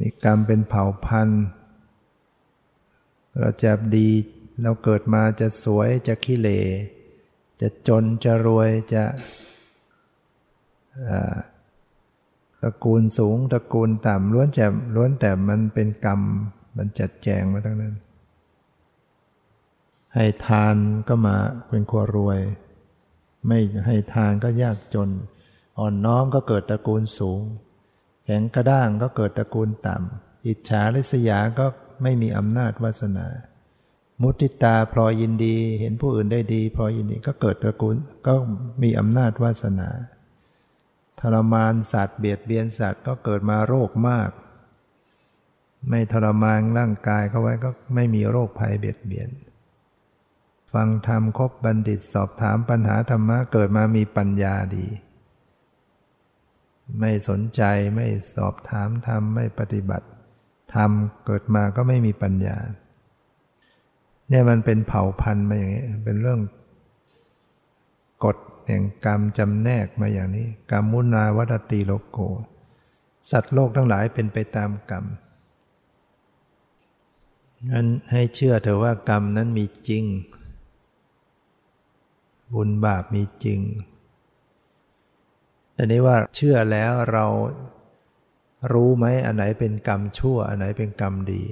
[0.00, 1.44] มีกรรมเป็นเผ่าพันธุ์
[3.38, 4.08] เราจะดี
[4.62, 6.50] เราเกิดมาจะสวยจะขี้เล
[7.60, 9.04] จะจนจะรวยจะ
[12.64, 16.20] ระกูลสูงตระกูลต่ำล้วนแต่ล้วนแต่มันเป็นกรรม
[16.76, 17.94] มันจัดแจงมาทั้งนั้น
[20.14, 20.76] ให้ทาน
[21.08, 21.36] ก็มา
[21.68, 22.40] เป็นครัวรวย
[23.46, 25.08] ไม่ให้ทานก็ยากจน
[25.78, 27.40] อ่อนน้อมก็เกิดตระกูลสูง
[28.24, 31.66] แข็งกระด้างก็เกิดตระกูลต่ำ อิจฉาริษยาก็
[32.02, 33.26] ไม่มีอำนาจวาสนา
[34.22, 37.96] มุติตาพลอยยินดี เห็นผู้อื่นได้ดีพลอยยินดีก็เกิดตระกูล
[38.26, 38.34] ก็
[38.82, 39.88] มีอำนาจวาสนา
[41.34, 44.30] รมานสัตว์เบียดเบียนสัตว์ก็เกิดมาโรคมาก
[45.90, 49.28] ไม่ทรมานร่างกายเขาไว้ก็ไม่มีโรคภัยเบียดเบียน
[50.72, 54.86] ฟังธรรมคบบัณฑิตสอบถามปัญหาธรรมะเกิดมามีปัญญาดี
[57.00, 57.62] ไม่สนใจ
[57.96, 60.08] ไม่สอบถามธรรมไม่ปฏิบัติ
[60.74, 60.90] ธรรม
[61.26, 62.56] เกิดมาก็ไม่มีปัญญา
[64.28, 66.40] เนี่ยมันเป็นเผ่าพันธุ์มาอย่างนี้เป็นเรื่อง
[68.24, 72.18] กฎ แห่งกรรมจำแนกมาอย่างนี้ กรรมมุนาวัตติโลโก
[73.30, 75.04] สัตว์โลกทั้งหลายเป็นไปตามกรรม
[77.70, 80.04] นั้นให้เชื่อเถอะว่ากรรมนั้นมีจริง
[82.54, 83.60] บุญบาปมีจริง
[85.74, 87.26] แต่นี้ว่าเชื่อแล้วเรา
[88.72, 91.42] รู้ไหมอันไหนเป็นกรรมชั่ว อันไหนเป็นกรรมดี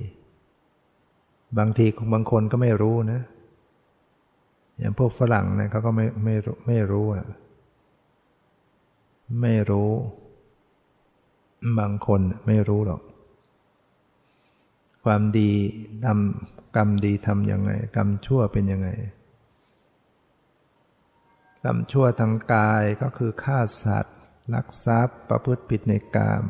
[1.59, 3.21] บางทีบางคนก็ไม่รู้นะ
[4.79, 6.35] อย่างพวกฝรั่งเนี่ยเขาก็ไม่ไม่
[6.67, 7.27] ไม่รู้อะ
[9.41, 9.91] ไม่รู้
[11.79, 13.03] บางคนไม่รู้หรอก
[15.05, 15.51] ความดี
[16.05, 18.89] ทำกรรมดีทำยังไง กรรมชั่วเป็นยังไง
[21.65, 24.19] กรรมชั่วทางกายก็คือฆ่าสัตว์
[24.55, 26.45] ลักทรัพย์ ประพฤติผิดในกาม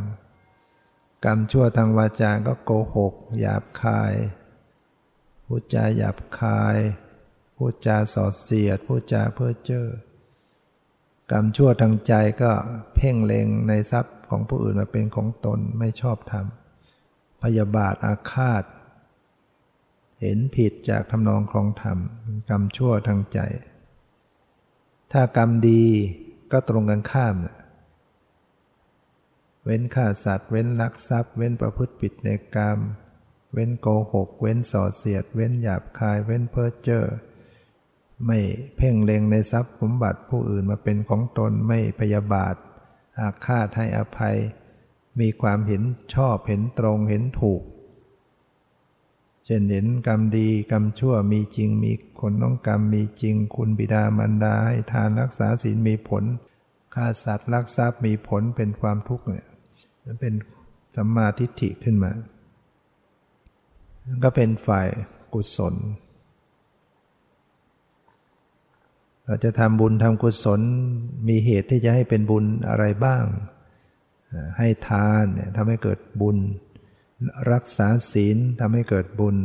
[1.25, 4.15] กรรมชั่วทางวาจาก็โกหก หยาบคาย
[5.45, 6.79] พูดจาหยาบคาย
[7.65, 9.87] พูดจาสอดเสียด พูดจาเพ้อเจ้อ
[11.31, 12.53] กรรมชั่วทางใจก็
[12.95, 16.47] เพ่งเล็งในทรัพย์ของผู้อื่นมาเป็นของตนไม่ชอบธรรม
[17.43, 18.65] พยาบาทอาฆาต
[20.21, 21.99] เห็นผิดจากทำนองครองธรรม
[22.51, 23.39] กรรมชั่วทางใจ
[25.13, 25.85] ถ้ากรรมดี
[26.53, 27.35] ก็ตรงกันข้าม
[29.65, 32.79] เว้นฆ่าสัตว์ เว้นลักทรัพย์ เว้นประพฤติผิดในกรรม
[33.53, 37.05] เว้นโกหก เว้นส่อเสียด เว้นหยาบคาย เว้นเพ้อเจ้อ
[38.27, 38.39] ไม่
[38.77, 42.55] เพ่งเล็งในทรัพย์สมบัติผู้อื่นมาเป็นของตนไม่พยาบาท
[43.19, 44.37] อาฆาตให้อภัย
[45.21, 45.83] มีความเห็น
[46.15, 47.63] ชอบเห็นตรงเห็นถูก
[49.45, 56.25] เช่นเห็นกรรมดีกรรมชั่วมีจริงมีคนน้องกรรมมีจริง คุณบิดามารดาให้ทานรักษาศีลมีผล
[56.95, 59.47] ฆ่าสัตว์ลักทรัพย์มีผลเป็นความทุกข์เนี่ย
[60.05, 60.35] มันเป็น
[60.97, 62.13] สัมมาทิฏฐิขึ้นมา
[64.25, 64.89] ก็เป็นฝ่าย
[65.33, 65.75] กุศล
[69.27, 70.61] เราจะทำบุญทำกุศล
[71.29, 73.25] มีเหตุที่จะให้เป็นบุญอะไรบ้าง
[74.59, 76.37] ให้ทานเนี่ยทำให้เกิดบุญ
[77.53, 79.37] รักษาศีลทำให้เกิดบุญ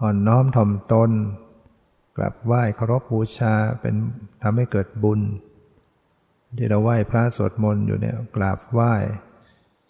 [0.00, 1.10] อ่อนน้อมถ่อมตน
[2.16, 3.94] กลับไหว้เคารพบูชาเป็น
[4.42, 5.20] ทำให้เกิดบุญ
[6.56, 8.94] ที่เราไหว้พระสวดมนต์อยู่เนี่ยกราบไหว้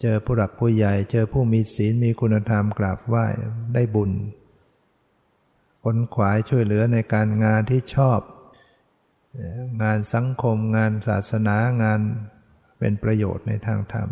[0.01, 3.25] เจอผู้หลักผู้ใหญ่ เจอผู้มีศีลมีคุณธรรม กราบไหว้
[3.73, 4.11] ได้บุญ
[5.83, 8.19] คนขวายช่วยเหลือในการงานที่ชอบ
[9.83, 12.01] งานสังคมงานศาสนางาน
[12.79, 14.09] เป็นประโยชน์ในทางธรรม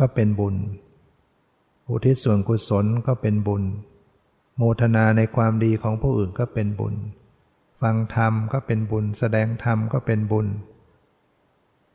[0.00, 0.56] ก็เป็นบุญ
[1.88, 3.62] อุทิศส่วนกุศลก็เป็นบุญ
[4.56, 6.94] โมทนาในความดีของผู้อื่นก็เป็นบุญ
[7.80, 10.46] ฟังธรรมก็เป็นบุญ แสดงธรรมก็เป็นบุญ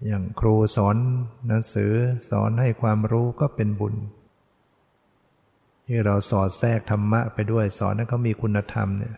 [0.07, 0.97] อย่างครูสอน
[1.47, 1.93] หนังสือ
[2.29, 3.95] สอนให้ความรู้ก็เป็นบุญ
[5.87, 9.15] ที่เราสอดแทรกธรรมะไปด้วยสอนให้เขามีคุณธรรมเนี่ย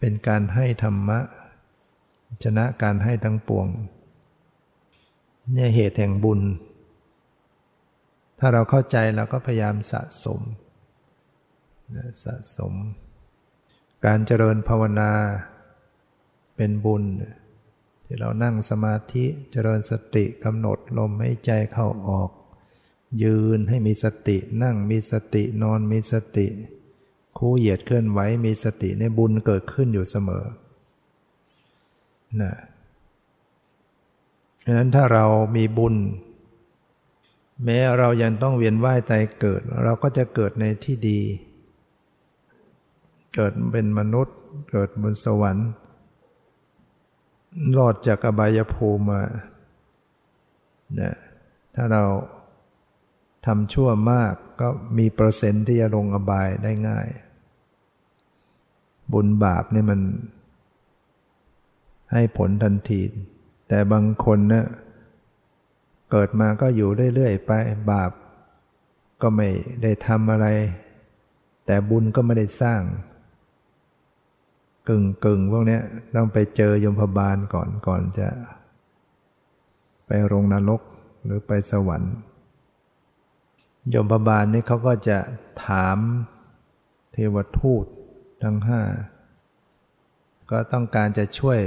[0.00, 1.18] เป็นการให้ธรรมะ
[2.44, 3.66] ชนะการให้ทั้งปวง
[5.52, 6.40] เนี่ยเหตุแห่งบุญ
[8.38, 10.40] ถ้าเราเข้าใจเราก็พยายามสะสม
[12.24, 12.74] สะสม
[14.06, 15.12] การเจริญภาวนา
[16.56, 17.04] เป็นบุญ
[18.04, 22.30] ที่เรานั่งสมาธิเจริญสติกำหนดลมให้ใจเข้าออก
[23.22, 26.46] ยืนให้มีสตินั่งมีสตินอนมีสติ
[27.38, 30.44] คู่เหยียดเคลื่อนไหวมีสติในบุญเกิดขึ้นอยู่เสมอ
[32.42, 32.52] นะ
[34.64, 35.24] ดังนั้นถ้าเรา
[35.56, 35.94] มีบุญ
[37.64, 41.20] แม้เรายังต้องเวียนว่ายตายเกิด เราก็จะเกิดในที่ดี
[43.34, 44.36] เกิดเป็นมนุษย์
[44.70, 45.68] เกิดบนสวรรค์
[47.76, 49.22] รอดจากอบายภูมิมา
[51.00, 51.14] นะ
[51.74, 52.04] ถ้าเรา
[53.46, 57.08] ทำชั่วมากก็มีเปอร์เซ็นต์ที่จะลงอบายได้ง่าย
[59.12, 60.00] บุญบาปนี่มัน
[62.12, 63.02] ให้ผลทันที
[63.68, 64.66] แต่บางคนเนะี่ย
[66.10, 67.52] เกิดมาก็อยู่เรื่อยๆไป
[67.90, 68.10] บาป
[69.22, 69.48] ก็ไม่
[69.82, 70.46] ได้ทำอะไร
[71.66, 72.82] แต่บุญก็ไม่ได้สร้าง
[74.88, 75.80] กึ่งกึ่งพวกนี้
[76.16, 78.28] ต้องไปเจอยมพบาลก่อนก่อนจะ
[80.06, 80.80] ไปโรงนรก
[81.24, 82.14] หรือไปสวรรค์
[83.94, 85.18] ยมพบาลนี่เขาก็จะ
[85.66, 85.98] ถาม
[87.12, 87.84] เทวทูต
[88.42, 88.80] ทั้งห้า
[90.50, 91.60] ก็ต้องการจะช่วย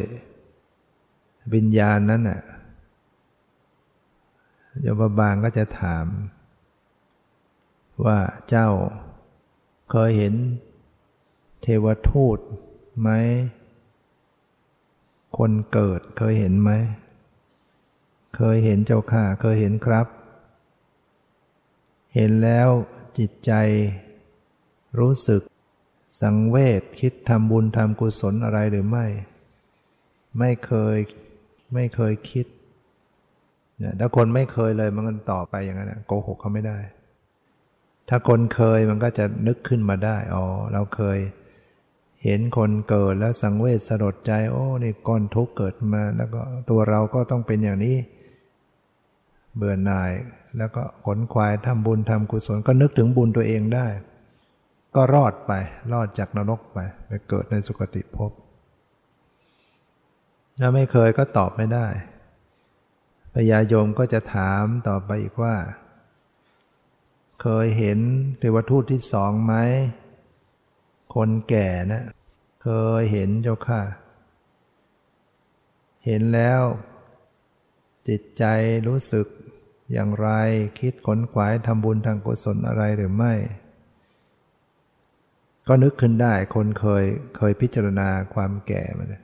[1.53, 2.41] วิญญาณนั้นน่ะ
[4.81, 6.05] โยมบาลก็จะถาม
[8.05, 8.69] ว่าเจ้า
[9.91, 10.33] เคยเห็น
[11.61, 12.39] เทวทูต
[13.01, 13.09] ไหม
[15.37, 16.71] คนเกิดเคยเห็นไหม
[18.35, 20.07] เคยเห็นเจ้าค่ะเคยเห็นครับ
[22.15, 22.69] เห็นแล้ว
[23.17, 23.51] จิตใจ
[24.99, 25.41] รู้สึก
[26.21, 29.05] สังเวชคิดทำบุญทำกุศลอะไรหรือไม่
[30.39, 30.97] ไม่เคย
[31.73, 32.45] ไม่เคยคิด
[33.79, 36.77] เนี่ยถ้าคนไม่เคยเลยมันก็ต่อไปอย่างนั้นโกหกเขาไม่ได้
[38.09, 41.19] ถ้าคนเคยมันก็จะนึกขึ้นมาได้ อ๋อ เราเคย
[42.23, 47.97] เห็นคนเกิดแล้วสังเวชสลดใจ โอ้นี่ก้อนทุกข์เกิดมาแล้วก็ตัวเราก็ต้องเป็นอย่างนี้
[49.55, 50.11] เบื่อหน่าย
[50.57, 53.87] แล้วก็ขนควายทำบุญทำกุศลก็นึกถึงบุญตัวเองได้
[54.95, 55.51] ก็รอดไป
[55.93, 58.31] รอดจากนรกไป ไปเกิดในสุคติภพ
[60.63, 61.87] ถ้าไม่เคยก็ตอบไม่ได้
[63.33, 65.55] พญายมก็จะถามต่อไปอีกว่า
[67.41, 67.99] เคยเห็น
[68.39, 69.53] เทวทูตที่สองไหม
[71.15, 72.03] คนแก่นะ
[72.63, 72.69] เค
[72.99, 73.81] ยเห็นเจ้าค่ะ
[76.05, 76.61] เห็นแล้ว
[78.07, 78.43] จิตใจ
[78.87, 79.27] รู้สึก
[79.91, 80.29] อย่างไร
[80.79, 83.33] คิดขนขวายทำบุญทางกุศลอะไรหรือไม่
[85.67, 87.05] ก็นึกขึ้นได้คนเคย
[87.37, 89.23] เคยพิจารณาความแก่มาเลย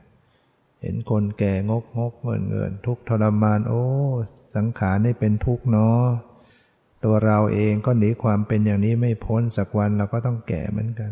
[0.82, 3.82] เห็นคนแก่งกงกเงินเงินทุกทรมาน โอ้
[4.54, 6.04] สังขารนี่เป็นทุกข์เนาะ
[7.04, 11.10] ตัวเราเองก็หนีความเป็นอย่างนี้ไม่พ้นสักวันเราก็ต้องแก่เหมือนกัน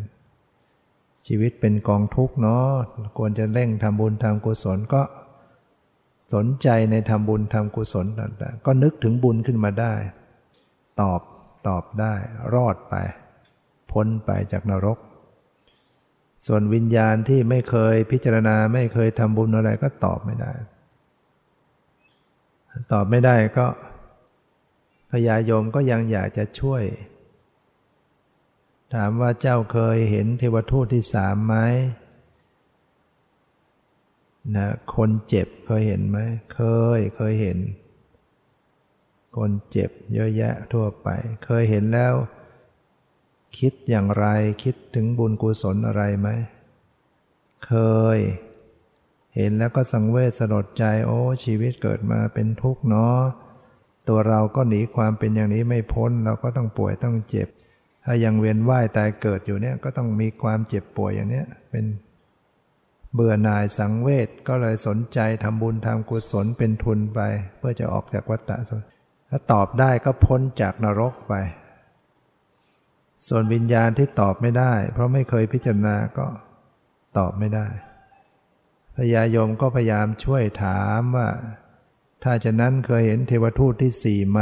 [1.27, 2.69] ชีวิตเป็นกองทุกข์เนาะ
[3.19, 5.03] ควรจะเร่งทำบุญทำกุศลก็
[6.35, 9.95] สนใจในทำบุญทำกุศลต่างๆก็นึกถึงบุญขึ้นมาได้
[11.01, 11.21] ตอบ
[11.69, 12.15] ตอบได้
[12.55, 12.95] รอดไป
[13.93, 14.99] พ้นไปจากนรก
[16.47, 20.53] ส่วนวิญญาณที่ไม่เคยพิจารณาไม่เคยทำบุญอะไรก็ตอบไม่ได้
[22.93, 23.67] ตอบไม่ได้ก็
[25.11, 26.83] พญายมก็ยังอยากจะช่วย
[28.95, 31.57] ถามว่าเจ้าเคยเห็นเทวทูตที่สามไหม
[34.57, 36.19] นะคนเจ็บเคยเห็นไหม
[36.55, 36.61] เค
[36.99, 37.59] ยเคยเห็น
[39.37, 41.09] คนเจ็บเยอะแยะทั่วไป
[41.45, 42.15] เคยเห็นแล้ว
[43.59, 44.27] คิดอย่างไร
[44.63, 46.29] คิดถึงบุญกุศลอะไรไหม
[47.67, 47.73] เค
[48.17, 48.19] ย
[49.37, 53.19] เห็นแล้วก็สังเวชสลดใจโอ้ชีวิตเกิดมาเป็นทุกข์เนาะ
[54.09, 57.49] ตัวเราก็หนีความเป็นอย่างนี้ไม่พ้น เราก็ต้องป่วยต้องเจ็บ
[58.05, 61.85] ถ้ายังเวียนว่ายตายเกิดอยู่เนี่ยก็ต้องมีความเจ็บป่วยอย่างเนี้ยเป็น
[63.15, 67.21] เบื่อหน่ายสังเวชก็เลยสนใจทำบุญทำกุศลเป็นทุนไป
[67.59, 68.57] เพื่อจะออกจากวัฏฏะ
[69.31, 71.35] ถ้าตอบได้ก็พ้นจากนรกไป
[73.27, 76.27] ส่วนวิญญาณที่ตอบไม่ได้ เพราะไม่เคยพิจารณาก็
[77.19, 77.67] ตอบไม่ได้
[78.97, 81.29] พญายมก็พยายามช่วยถามว่า
[82.23, 84.41] ถ้าจะนั้นเคยเห็นเทวทูตที่สี่ไหม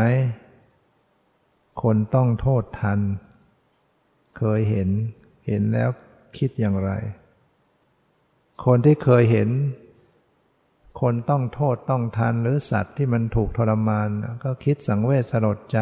[1.83, 3.01] คนต้องโทษทัน
[4.39, 4.89] เคยเห็น
[5.47, 5.91] เห็นแล้ว
[6.39, 6.91] คิดอย่างไร
[8.65, 9.49] คนที่เคยเห็น
[11.01, 14.09] คนต้องโทษต้องทันหรือสัตว์ที่มันถูกทรมาน
[14.45, 15.79] ก็คิดสังเวชสลดใจ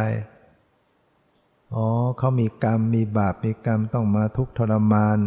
[1.75, 1.87] อ๋อ
[2.19, 5.19] เขามีกรรมมีบาปมีกรรมต้องมาทุกทรมาน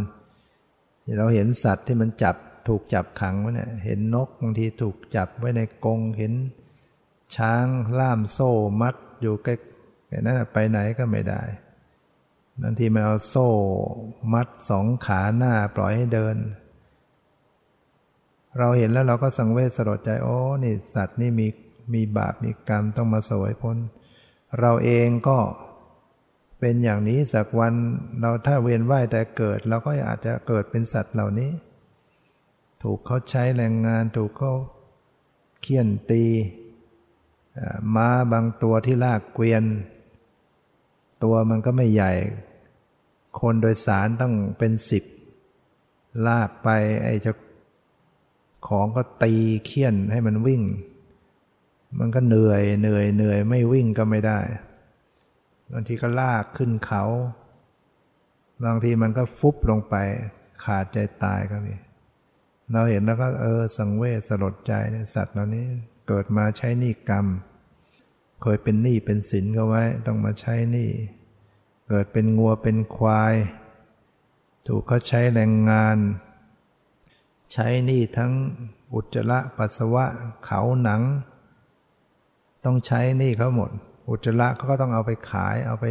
[1.18, 2.36] เราเห็นสัตว์ที่มันจับ
[2.68, 6.34] ถูกจับขังไว้เนี่ยเห็นนกบางทีถูกจับไว้ในกรงเห็น
[7.36, 7.66] ช้าง
[8.00, 11.42] ล่ามโซ่มัดอยู่ใกล้นั้นไปไหนก็ไม่ได้
[12.62, 13.50] บางทีมันเอาโซ่
[14.34, 16.36] มัดสองขาหน้าปล่อยให้เดิน
[18.58, 21.48] เราเห็นแล้วเราก็สังเวชสลดใจโอ้นี่สัตว์นี่มี
[21.94, 23.78] มีบาปมีกรรมต้องมาสวยพ้น
[24.60, 25.38] เราเองก็
[26.60, 27.74] เป็นอย่างนี้สักวัน
[28.20, 31.52] เราถ้าเวียนว่ายแต่เกิด เราก็อาจจะเกิดเป็นสัตว์เหล่านี้
[32.84, 34.54] ถูกเขาใช้แรงงานถูกเขา
[35.62, 36.24] เคี่ยนตี
[37.96, 39.64] ม้าบางตัวที่ลากเกวียน
[41.24, 42.12] ตัวมันก็ไม่ใหญ่
[43.40, 45.04] คนโดยสารต้องเป็นสิบ
[46.28, 46.70] ลากไป
[47.04, 47.36] ไอ้จ้า
[48.68, 49.34] ของก็ตี
[49.66, 50.64] เคี่ยนให้มันวิ่ง
[52.00, 54.40] มันก็เหนื่อยเหนื่อยเหนื่อยไม่วิ่งก็ไม่ได้
[55.72, 57.04] บางทีก็ลากขึ้นเขา
[58.66, 59.96] บางทีมันก็ฟุบลงไป
[60.64, 61.76] ขาดใจตายก็มี
[62.72, 65.66] เราเห็นแล้วก็เออสังเวชสลดใจเนี่ยสัตว์เหล่านี้
[66.08, 67.26] เกิดมาใช้หนี้กรรม
[68.42, 70.90] เคยเป็นหนี้เป็นสินก็ไว้ ต้องมาใช้หนี้
[71.88, 73.36] เกิดเป็นงัวเป็นควาย
[74.68, 75.98] ถูกเขาใช้แรงงาน
[77.52, 78.32] ใช้หนี้ทั้ง
[78.94, 80.06] อุจจาระปัสสาวะ
[80.46, 81.02] เขาหนัง
[82.64, 83.72] ต้องใช้หนี้เขาหมด
[84.08, 85.86] อุจจาระเขาก็ต้องเอาไปขาย เอาไป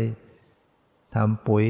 [1.14, 1.66] ทำปุ๋ย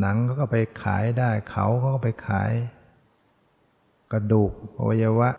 [0.00, 2.52] หนังเขาก็ไปขายได้ เขาเขาก็ไปขาย
[4.12, 5.30] กระดูกอวัยวะ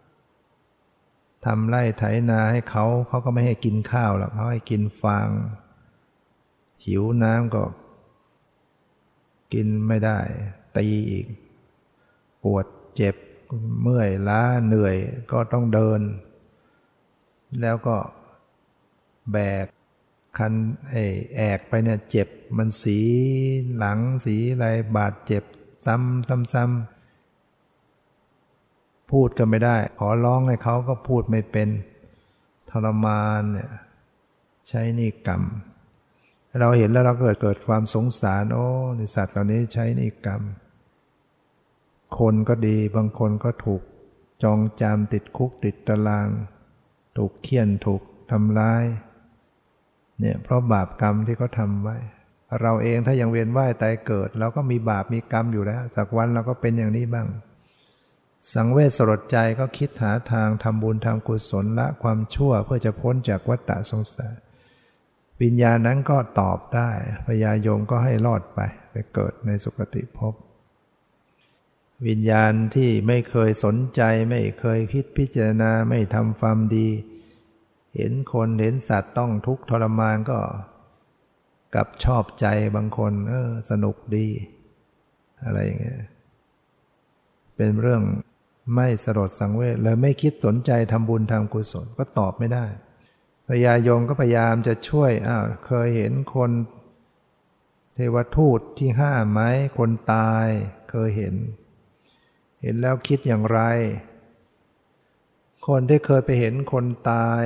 [1.46, 5.28] ทำไร่ไถนาให้เขาเขาก็ไม่ให้กินข้าวหรอกเขาให้กินฟาง
[6.86, 7.64] หิวน้ำก็
[9.54, 10.20] กินไม่ได้
[10.78, 11.28] ตีอีก
[12.44, 13.16] ปวดเจ็บ
[13.82, 14.98] เมื่อยล้าเหนื่อย
[15.32, 16.02] ก็ต้องเดิน
[17.62, 17.96] แล้วก็
[19.32, 19.66] แบก
[20.38, 20.54] คัน
[20.90, 20.96] ไอ
[21.36, 22.28] แอกไปเนี่ยเจ็บ
[22.58, 23.00] มันสี
[23.78, 24.68] หลังสีอะไร
[24.98, 25.44] บาดเจ็บ
[25.86, 31.70] ซ้ำซ้ำซ้ำพูดก็ไม่ได้ ขอร้องให้เขาก็พูดไม่เป็น
[32.70, 33.72] ทรมานเนี่ย
[34.68, 35.42] ใช้นี่กรรม
[36.60, 38.66] เราเห็นแล้วเราเกิดเกิดความสงสารโอ้
[38.98, 40.42] ในสัตว์เหล่านี้ใช้นี่กรรม
[42.18, 43.82] คนก็ดีบางคนก็ถูก
[44.44, 46.28] จองจามติดคุกติดตาราง
[47.18, 48.86] ถูกเคี่ยนถูกทำร้าย
[50.20, 51.98] เนี่ยเพราะบาปกรรมที่เขาทำไว้
[52.62, 57.28] เราเองถ้ายังเวียนว่ายตายเกิด เราก็มีบาปมีกรรมอยู่แล้ว สักวันเราก็เป็นอย่างนี้บ้าง
[58.54, 64.36] สังเวชสลดใจก็คิดหาทางทำบุญทำกุศลละความชั่วเพื่อจะพ้นจากวัฏฏะสงสาร
[65.42, 66.90] วิญญาณนั้นก็ตอบได้
[67.26, 68.60] พญายมก็ให้รอดไป
[68.92, 70.34] ไปเกิดในสุคติภพ
[72.08, 76.88] วิญญาณที่ไม่เคยสนใจ ไม่เคยคิดพิจารณาไม่ทำความดี
[77.96, 80.40] เห็นคนเห็นสัตว์ต้องทุกข์ทรมานก็
[81.76, 84.28] กับชอบใจบางคนเออสนุกดี
[85.44, 86.02] อะไรอย่างเงี้ย
[87.56, 88.04] เป็นเรื่อง
[88.76, 92.66] ไม่สลดสังเวชเลยไม่คิดสนใจทำบุญทำกุศลก็ตอบไม่ได้
[93.48, 96.52] พญายมก็พยายามจะช่วยอ้าวเคยเห็นคน
[97.96, 99.42] เทวทูตที่ห้าไหม
[99.78, 100.48] คนตาย
[100.92, 101.36] เคยเห็น
[102.62, 103.60] เห็นแล้วคิดอย่างไร
[105.68, 107.44] คนที่เคยไปเห็นคนตาย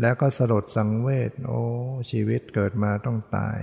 [0.00, 1.60] แล้วก็สลดสังเวชโอ้
[2.10, 3.58] ชีวิตเกิดมาต้องตาย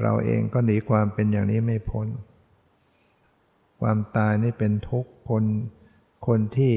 [0.00, 2.08] เราเองก็หนีความเป็นอย่างนี้ไม่พ้น
[3.80, 5.44] ความตายนี่เป็นทุกคน
[6.26, 6.74] คนที่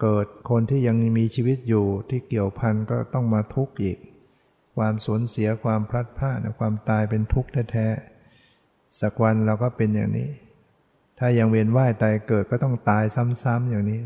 [0.00, 3.98] เกิดคนที่ยังมีชีวิตอยู่ที่เกี่ยวพันก็ต้องมาทุกข์อีก
[4.76, 10.30] ความสูญเสียความพลัดพรากความตายเป็นทุกข์แท้ๆสักวันเราก็เป็นอย่างนี้
[11.18, 14.00] ถ้ายังเวียนว่ายตายเกิดก็ต้องตายซ้ำๆอย่างนี้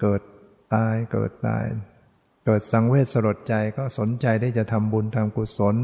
[0.00, 0.20] เกิด
[0.74, 1.64] ตายเกิดตาย
[2.44, 5.76] เกิดสังเวชสลดใจก็สนใจได้จะทำบุญทำกุศล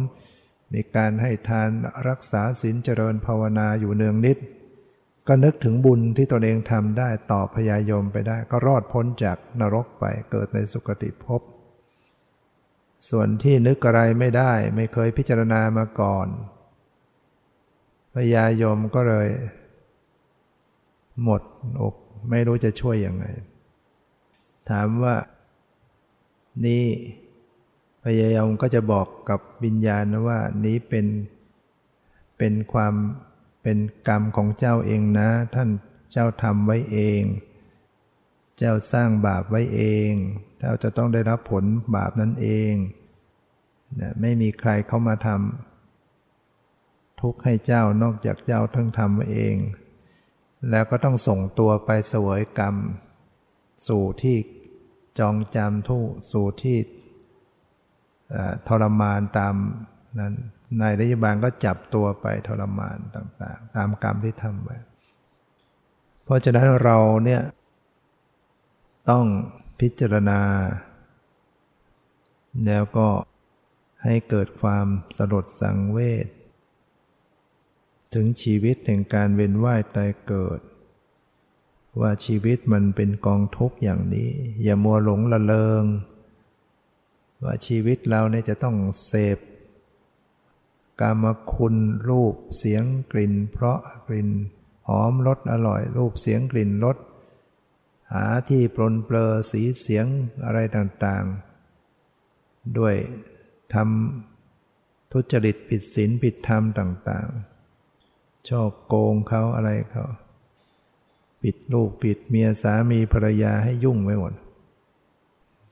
[0.73, 1.71] มีการให้ทาน
[2.09, 4.39] รักษาศีลเจริญภาวนาอยู่เนืองนิด
[5.29, 11.43] ก็นึกถึงบุญที่ตนเองทำได้ต่อพยายมไปได้ ก็รอดพ้นจากนรกไปเกิดในสุคติภพ
[13.09, 16.29] ส่วนที่นึกอะไรไม่ได้ไม่เคยพิจารณามาก่อน
[18.15, 19.29] พยายมก็เลย
[21.23, 21.43] หมด
[21.81, 21.95] อก
[22.31, 23.27] ไม่รู้จะช่วยยังไง
[24.71, 25.17] ถามว่า
[26.67, 26.85] นี่
[28.05, 31.07] พยายามก็จะบอกกับวิญญาณว่านี้เป็น
[32.39, 32.95] เป็นความ
[33.63, 35.71] เป็นกรรมของเจ้าเองนะ ท่าน
[36.13, 37.23] เจ้าทำไว้เอง
[38.59, 40.11] เจ้าสร้างบาปไว้เอง
[40.59, 41.65] เจ้าจะต้องได้รับผล
[41.97, 42.75] บาปนั้นเอง
[44.01, 49.57] นะไม่มีใครเข้ามาทำทุกข์ให้เจ้านอกจากเจ้าทั้งทำเอง
[50.71, 52.75] แล้วก็ต้องส่งตัวไปเสวยกรรม
[53.89, 54.37] สู่ที่
[55.19, 55.99] จองจำทุ
[56.31, 56.79] สู่ที่
[58.69, 59.55] ทรมานตาม
[60.19, 60.35] นั้น
[60.81, 64.77] นายรัฐบาลก็จับตัวไปทรมานต่างๆ ตามกรรมที่ทำไว้
[66.25, 67.43] เพราะฉะนั้นเราเนี่ย
[69.11, 69.27] ต้อง
[69.81, 70.41] พิจารณา
[72.67, 73.09] แล้วก็
[74.05, 74.87] ให้เกิดความ
[75.17, 76.27] สลดสังเวช
[78.15, 80.61] ถึงชีวิตแห่งการเวียนว่ายตายเกิด
[82.01, 84.31] ว่าชีวิตมันเป็นกองทุกข์อย่างนี้
[84.63, 85.85] อย่ามัวหลงละเลง
[87.45, 88.77] ว่าชีวิตเราเนี่ยจะต้อง
[89.07, 89.39] เสพ
[91.01, 91.77] กามคุณ
[92.09, 94.29] รูปเสียงกลิ่น เพราะกลิ่น
[94.89, 96.97] หอมรสอร่อย รูปเสียงกลิ่นรส
[98.13, 100.07] หาที่ปลนเปลอสีเสียง
[100.45, 102.95] อะไรต่างๆ ด้วย
[103.75, 110.05] ทำทุจริตผิดศีลผิดธรรมต่างๆชอบโกงเขาอะไรเขา
[111.49, 114.33] ปิดลูกปิดเมียสามีภรรยาให้ยุ่งไว้หมด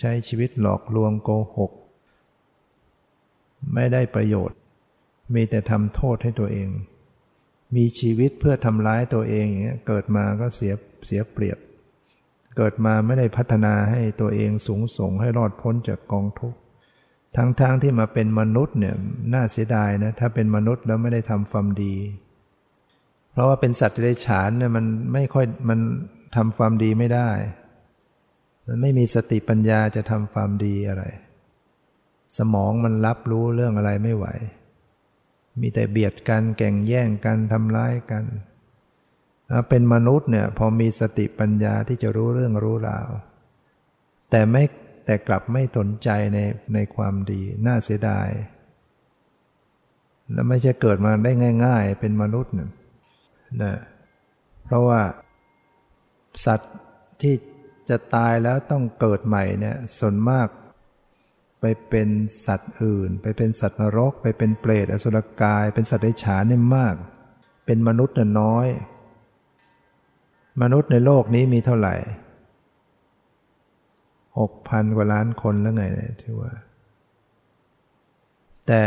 [0.01, 1.73] ใช้ชีวิตหลอกลวงโกหก
[3.75, 4.57] ไม่ได้ประโยชน์
[5.35, 6.69] มีแต่ทำโทษให้ตัวเอง
[7.77, 10.75] มีชีวิตเพื่อทำร้ายตัวเองอย่างเงี้ยเกิดมาก็เสีย
[11.07, 11.59] เสียเปรียบ
[12.57, 16.59] เกิดมาไม่ได้พัฒนาให้ตัวเองสูงส่งให้รอดพ้นจากกองทุกข์
[17.37, 18.95] ทั้งๆทที่มาเป็นมนุษย์เนี่ย
[19.35, 21.95] น่าเสียดายนะถ้าเป็นมนุษย์แล้วไม่ได้ทำความดี
[23.35, 25.81] เพราะว่าเป็นสัตว์เดรัจฉานเนี่ยมันไม่ค่อยมัน
[26.37, 27.31] ทำความดีไม่ได้
[28.67, 31.05] มันไม่มีสติปัญญาจะทำความดีอะไร
[32.39, 34.27] สมองมันรับรู้เรื่องอะไรไม่ไหว
[35.61, 38.25] มีแต่เบียดกันแก่งแย่งกันทำร้ายกัน
[39.69, 43.09] เป็นมนุษย์เนี่ยพอมีสติปัญญาที่จะรู้เรื่องรู้ราว
[44.31, 44.65] แต่ไม่
[45.05, 46.39] แต่กลับไม่สนใจใน
[46.75, 48.29] ในความดี น่าเสียดาย
[50.33, 51.33] แล้วไม่ใช่เกิดมาได้
[51.65, 52.71] ง่าย ๆ เป็นมนุษย์นะ
[53.63, 53.75] นะ
[54.65, 55.01] เพราะว่า
[56.47, 56.75] สัตว์
[57.21, 57.35] ที่
[57.89, 60.49] จะตายแล้วต้องเกิดใหม่เนี่ยส่วนมาก
[61.61, 62.09] ไปเป็น
[62.47, 66.95] สัตว์อื่น ไปเป็นสัตว์นรก ไปเป็นเปรตอสุรกาย เป็นสัตว์ไร้ฉานเนี่ยมาก
[67.67, 68.69] เป็นมนุษย์เนี่ยน้อย
[70.63, 71.95] มนุษย์ในโลกนี้มีเท่าไหร่
[74.39, 76.53] หกพันกว่าล้านคนแล้วไงเนี่ยที่ว่า
[78.67, 78.83] แต่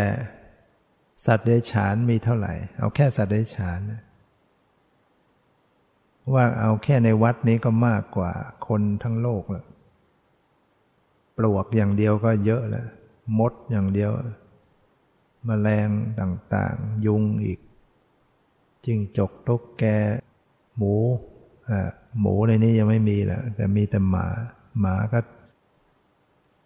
[1.26, 4.02] สัตว์เดรัจฉานมีเท่าไหร่ เอาแค่สัตว์เดรัจฉานนะ
[6.34, 8.32] ว่าเอาแค่ในวัดนี้ก็มากกว่า
[8.68, 9.66] คนทั้งโลกแล้ว
[11.38, 12.88] ปลวกอย่างเดียวก็เยอะแล้ว
[13.40, 14.12] มดอย่างเดียว
[15.48, 17.60] มแมลงต่างๆ ยุงอีก
[18.86, 19.84] จิงจกตกแก
[20.78, 20.94] หมู
[21.70, 24.28] อ่าหมูในนี้ยังไม่มีแหล้วแต่มีแต่หมา
[24.80, 25.20] หมาก็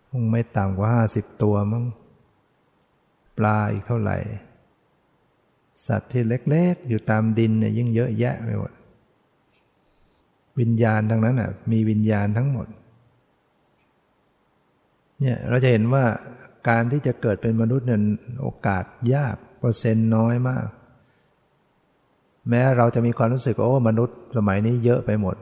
[0.10, 1.84] คงไม่ต่ำกว่าห้าสิบตัวมั้ง
[3.38, 4.18] ปลาอีกเท่าไหร่
[5.88, 8.72] สัตว์ที่เล็กๆ อยู่ตามดินเนี่ยยิ่งเยอะแยะไปหมด
[10.60, 12.68] วิญญาณทั้งนั้นอะมีวิญญาณทั้งหมด
[15.20, 16.06] เนี่ยเราจะเห็นว่า
[16.70, 18.02] การที่จะเกิดเป็นมนุษย์เนี่ย
[18.42, 20.68] โอกาสยากเปอร์เซ็นต์น้อยมาก
[22.50, 25.36] แม้เราจะมีความรู้สึกโอ้มนุษย์สมัยนี้เยอะไปหมด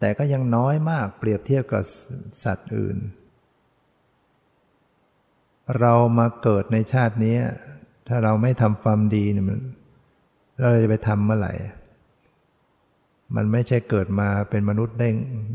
[0.00, 1.84] แต่ก็ยังน้อยมากเปรียบเทียบกับ
[2.44, 2.96] สัตว์อื่น
[5.80, 7.36] เรามาเกิดในชาตินี้
[8.08, 9.46] ถ้าเราไม่ทำความดีเนี่ย
[10.60, 11.52] เราจะไปทำเมื่อไหร่
[13.36, 15.08] มันไม่ใช่เกิดมาเป็นมนุษย์ได้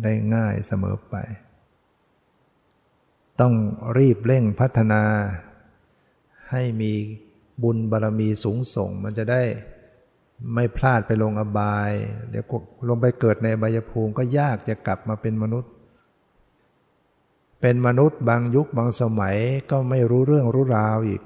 [0.03, 1.15] ได้ง่ายเสมอไป
[3.39, 3.53] ต้อง
[3.97, 5.03] รีบเร่งพัฒนา
[6.51, 6.93] ให้มี
[7.63, 9.43] บุญบารรมีสูงส่ง มันจะได้
[10.53, 11.91] ไม่พลาดไปลงอบาย
[12.29, 12.43] เดี๋ยว
[12.87, 15.71] ลงไปเกิดในอบายภูมิก็ยากจะกลับมาเป็นมนุษย์
[17.61, 19.37] เป็นมนุษย์บางยุคบางสมัย
[19.71, 21.21] ก็ไม่รู้เรื่องรู้ราวอีก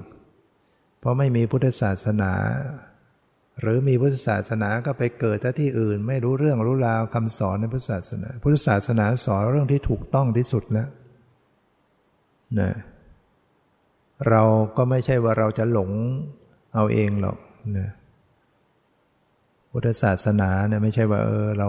[0.98, 2.32] เพราะไม่มีพุทธศาสนา
[3.60, 10.88] หรือมีพุทธศาสนาก็ไปเกิดที่อื่น ไม่รู้เรื่องรู้ราวคำสอนในพุทธศาสนา พุทธศาสนาสอนเรื่องที่ถูกต้องที่สุดแล้ว
[12.60, 12.72] นะ
[14.28, 14.42] เรา
[14.76, 15.90] ก็ไม่ใช่ว่าเราจะหลง
[16.74, 17.38] เอาเองหรอก
[17.78, 17.88] นะ
[19.70, 21.68] พุทธศาสนาเนี่ยไม่ใช่ว่าเออเรา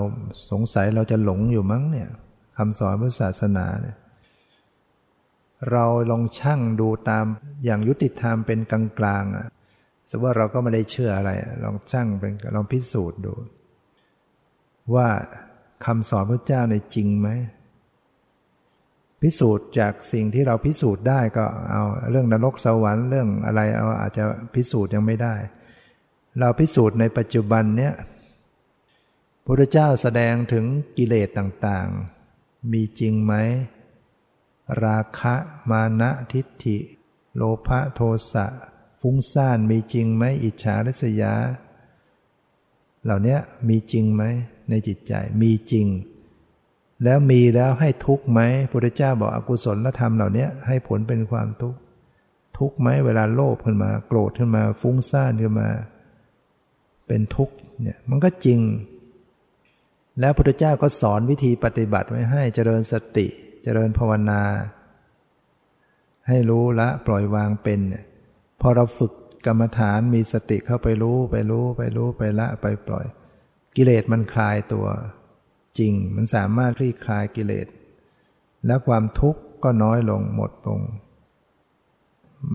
[0.49, 2.09] สงสัยเราจะหลงอยู่มั้งเนี่ย
[2.57, 3.97] คำสอนพุทธศาสนาเนี่ย
[5.71, 7.25] เราลองชั่งดูตาม
[7.65, 9.47] อย่างยุติธรรมเป็นกลางกลางอะ
[10.13, 11.31] สมมติว่าเราก็ไม่ได้เชื่ออะไร
[11.63, 13.33] ลองชั่งเป็นลองพิสูจน์ดู
[14.95, 15.07] ว่า
[15.85, 17.29] คำสอนพระเจ้าในจริงไหม
[19.21, 24.23] พิสูจน์จากสิ่งที่เราพิสูจน์ได้ก็เอาเรื่องนรกสวรรค์เรื่องอะไรเอาอาจจะ
[24.55, 25.35] พิสูจน์ยังไม่ได้
[26.39, 27.93] เราพิสูจน์ในปัจจุบันเนี้ย
[29.45, 30.65] พระเจ้าแสดงถึง
[30.97, 33.33] กิเลสต่างๆ มีจริงไหม
[34.85, 35.35] ราคะ
[35.69, 36.77] มานะทิฏฐิ
[37.35, 38.01] โลภะโท
[38.33, 38.45] สะ
[39.05, 41.33] ฟุ้งซ่านมีจริงไหมอิจฉาริษยา
[43.03, 43.37] เหล่านี้
[43.67, 44.23] มีจริงไหม
[44.69, 45.87] ในจิตใจมีจริง
[47.03, 48.39] แล้วมีแล้วให้ทุกข์ไหม
[48.71, 51.79] พระเจ้าบอกอกุศลธรรมเหล่านี้ให้ผลเป็นความทุกข์
[52.57, 55.69] ทุกข์ไหมเวลาโลภขึ้นมา โกรธขึ้นมา ฟุ้งซ่านขึ้นมา
[57.07, 58.59] เป็นทุกข์เนี่ยมันก็จริง
[60.19, 63.27] แล้วพระพุทธเจ้าก็สอนวิธีปฏิบัติไว้ให้เจริญสติ
[63.63, 64.41] เจริญภาวนา
[66.27, 67.79] ให้รู้ละปล่อยวางเป็น
[68.65, 69.13] พอเราฝึก
[69.45, 73.05] กรรมฐานมีสติเข้าไปรู้ไปรู้ไปรู้ไปละไปปล่อย
[73.75, 74.87] กิเลสมันคลายตัว
[75.77, 77.67] จริงมันสามารถคลี่คลายกิเลส
[78.67, 80.79] แล้วความทุกข์ก็น้อยลงหมดลง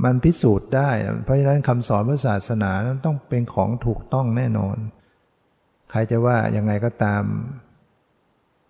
[0.05, 0.91] มันพิสูจน์ได้
[1.25, 2.71] เพราะฉะนั้นคำสอนพระศาสนา
[3.07, 4.77] ต้องเป็นของถูกต้องแน่นอน
[5.91, 7.23] ใครจะว่ายังไงก็ตาม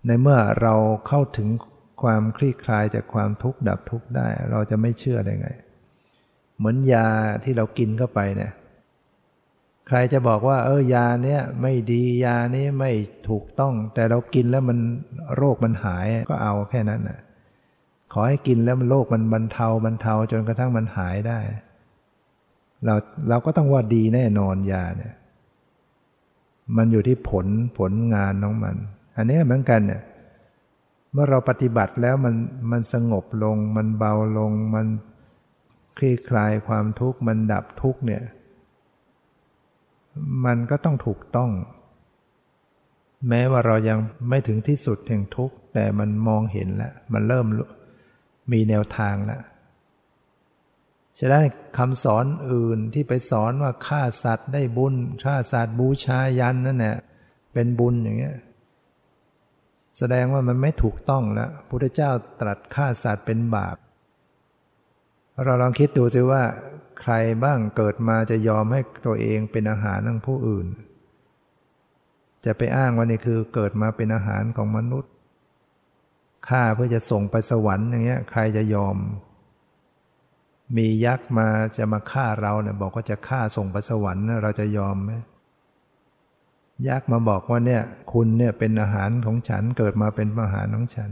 [0.07, 0.75] ในเมื่อเรา
[1.09, 1.49] เข้าถึง
[2.03, 5.51] ความคลี่คลายจากความทุกข์ดับทุกข์ได้ เราจะไม่เชื่อได้ไง
[6.59, 7.07] เหมือนยา
[7.45, 8.53] ที่เรากินเข้าไปเนี่ย
[9.89, 12.91] ใครจะบอกว่า เออยาเนี้ยไม่ดียานี้ไม่
[13.29, 14.79] ถูกต้อง แต่เรากินแล้วมัน
[15.37, 17.21] โรคมันหายก็เอาแค่นั้นนะ
[18.13, 21.39] ขอให้กินแล้วมันโรคมันบรรเทาบรรเทาจนกระทั่งมันหายได้
[22.85, 22.95] เรา
[23.29, 25.15] เราก็ต้องว่าดีแน่นอนยาเนี่ย
[26.77, 27.47] มันอยู่ที่ผล
[27.79, 28.77] ผลงานของมัน
[29.17, 30.03] อันนี้เหมือนกันเนี่ย
[31.13, 32.35] เมื่อเราปฏิบัติแล้วมัน
[32.71, 34.87] มันสงบลง มันเบาลงมัน
[35.99, 38.23] คลี่คลายความทุกข์มันดับทุกข์เนี่ย
[40.45, 41.51] มันก็ต้องถูกต้อง
[43.29, 47.47] แม้ว่าเรายังไม่ถึงที่สุดแห่งทุกข์ แต่มันมองเห็นแล้ว มันเริ่ม
[48.53, 49.43] มีแนวทางแล้ว
[51.19, 51.43] ฉะนั้น
[51.79, 54.95] คำสอนอื่นที่ไปสอนว่าฆ่าสัตว์ได้บุญ
[55.25, 56.97] ฆ่าสัตว์บูชายันนั่นแหละ
[57.53, 58.37] เป็นบุญอย่างเงี้ย
[59.99, 63.77] แสดงว่ามันไม่ถูกต้องแล้วพุทธเจ้าตรัสฆ่าสัตว์เป็นบาป
[65.45, 66.43] เราลองคิดดูสิว่า
[67.01, 67.13] ใคร
[67.45, 70.67] บ้างเกิดมาจะยอมให้ตัวเองเป็นอาหารของผู้อื่น
[72.45, 75.13] จะไปอ้างว่านี่คือเกิดมาเป็นอาหารของมนุษย์
[76.49, 78.97] ฆ่าเพื่อจะส่งไปสวรรค์อย่างเงี้ย ใครจะยอม
[80.77, 85.13] มียักษ์มาจะมาฆ่าเราเนี่ยบอกว่าจะฆ่าส่งไปสวรรค์เราจะยอมไหม
[86.89, 87.83] ยักษ์มาบอกว่าเนี่ย
[88.13, 91.11] คุณเนี่ยเป็นอาหารของฉันเกิดมาเป็นอาหารของฉัน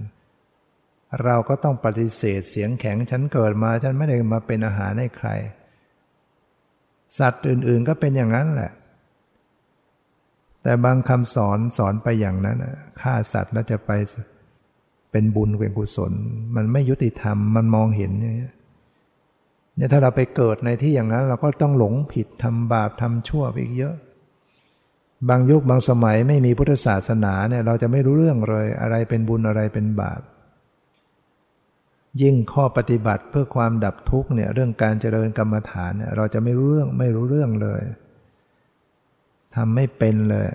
[1.24, 5.28] เราก็ต้องปฏิเสธเสียงแข็งฉันเกิดมาฉันไม่ได้มาเป็นอาหารให้ใคร
[7.18, 8.72] สัตว์อื่นๆก็เป็นอย่างนั้นแหละ
[10.62, 12.58] แต่บางคำสอนสอนไปอย่างนั้น
[13.00, 13.90] ฆ่าสัตว์แล้วจะไป
[15.10, 16.12] เป็นบุญเป็นกุศล
[16.56, 18.50] มันไม่ยุติธรรมมันมองเห็นอย่างเงี้
[19.76, 23.94] เนี่ยถ้าเราไปเกิดในที่อย่างนั้น เราก็ต้องหลงผิดทำบาปทำชั่วไปอีกเยอะ
[25.28, 30.20] บางยุคบางสมัยไม่มีพุทธศาสนาเนี่ยเราจะไม่รู้เรื่องเลย อะไรเป็นบุญอะไรเป็นบาป
[32.22, 37.82] ยิ่งข้อปฏิบัติเพื่อความดับทุกข์เนี่ยเรื่องการเจริญกรรมฐานเนี่ยเราจะไม่รู้เรื่องไม่รู้เรื่องเลย
[39.54, 40.48] ทำไม่เป็นเลย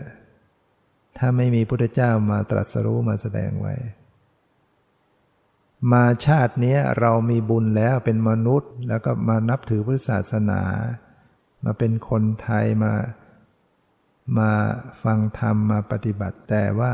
[1.18, 3.76] ถ้าไม่มีพุทธเจ้ามาตรัสรู้มาแสดงไว้
[5.92, 10.62] มาชาตินี้เรามีบุญแล้วเป็นมนุษย์ แล้วก็มานับถือพุทธศาสนา
[11.64, 12.94] มาเป็นคนไทยมา
[14.38, 14.52] มา
[15.04, 16.92] ฟังธรรมมาปฏิบัติแต่ว่า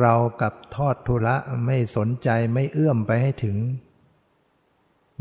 [0.00, 3.56] เรากับทอดทุระไม่สนใจไม่เอื้อมไปให้ถึง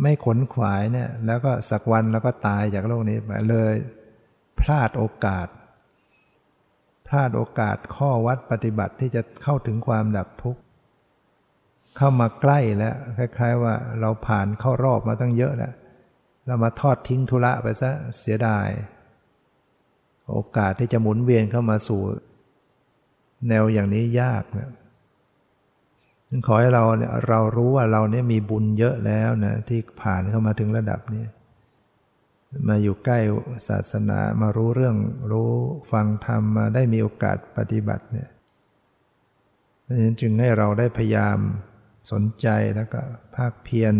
[0.01, 3.75] ไม่ขนขวายเนี่ย แล้วก็สักวันแล้วก็ตายจากโลกนี้ไปเลย
[4.59, 5.47] พลาดโอกาส
[7.07, 10.61] พลาดโอกาสข้อวัดปฏิบัติที่จะเข้าถึงความดับทุกข์
[11.97, 15.73] เข้ามาใกล้แล้วคล้ายๆว่าเราผ่านเข้ารอบมาตั้งเยอะแล้ว
[16.47, 18.67] เรามาทอดทิ้งธุระไปซะเสียดาย
[20.31, 22.01] โอกาสที่จะหมุนเวียนเข้ามาสู่
[23.47, 24.69] แนวอย่างนี้ยากนะ
[26.47, 31.23] ขอให้เราเนี่ยเรารู้ว่าเราเนี่ยมีบุญเยอะแล้วนะที่ผ่านเข้ามาถึงระดับนี้
[32.67, 33.19] มาอยู่ใกล้
[33.67, 34.97] ศาสนามารู้เรื่อง
[35.31, 35.51] รู้
[35.91, 38.29] ฟังธรรมมาได้มีโอกาสปฏิบัติเนี่ย
[39.83, 41.37] เพราะฉะนั้นจึงให้เราได้พยายาม
[42.11, 43.01] สนใจแล้วก็
[43.35, 43.93] ภาคเพียร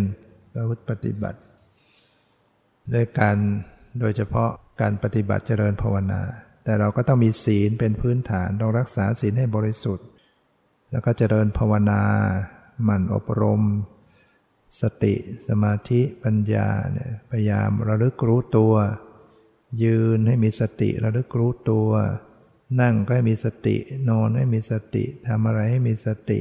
[0.54, 1.40] ประพฤติปฏิบัติ
[2.94, 3.38] ด้วยการ
[4.00, 4.50] โดยเฉพาะ
[4.82, 6.22] การปฏิบัติเจริญภาวนา
[6.64, 10.08] แต่เราก็ต้องมีศีลเป็นพื้นฐานต้องรักษาศีลให้บริสุทธิ์
[10.92, 12.02] แล้วก็เจริญภาวนา
[12.84, 13.62] หมั่นอบรม
[14.82, 15.16] สติ
[15.48, 18.74] สมาธิปัญญาเนี่ยพยายามระลึกรู้ตัว
[19.84, 21.90] ยืนให้มีสติระลึกรู้ตัว
[22.82, 23.76] นั่งก็ให้มีสติ
[24.10, 26.40] นอนให้มีสติทำอะไรให้มีสติ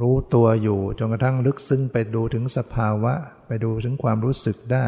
[0.00, 3.14] รู้ตัวอยู่จนกระทั่งลึกซึ้งไปดูถึงสภาวะ
[3.46, 4.86] ไปดูถึงความรู้สึกได้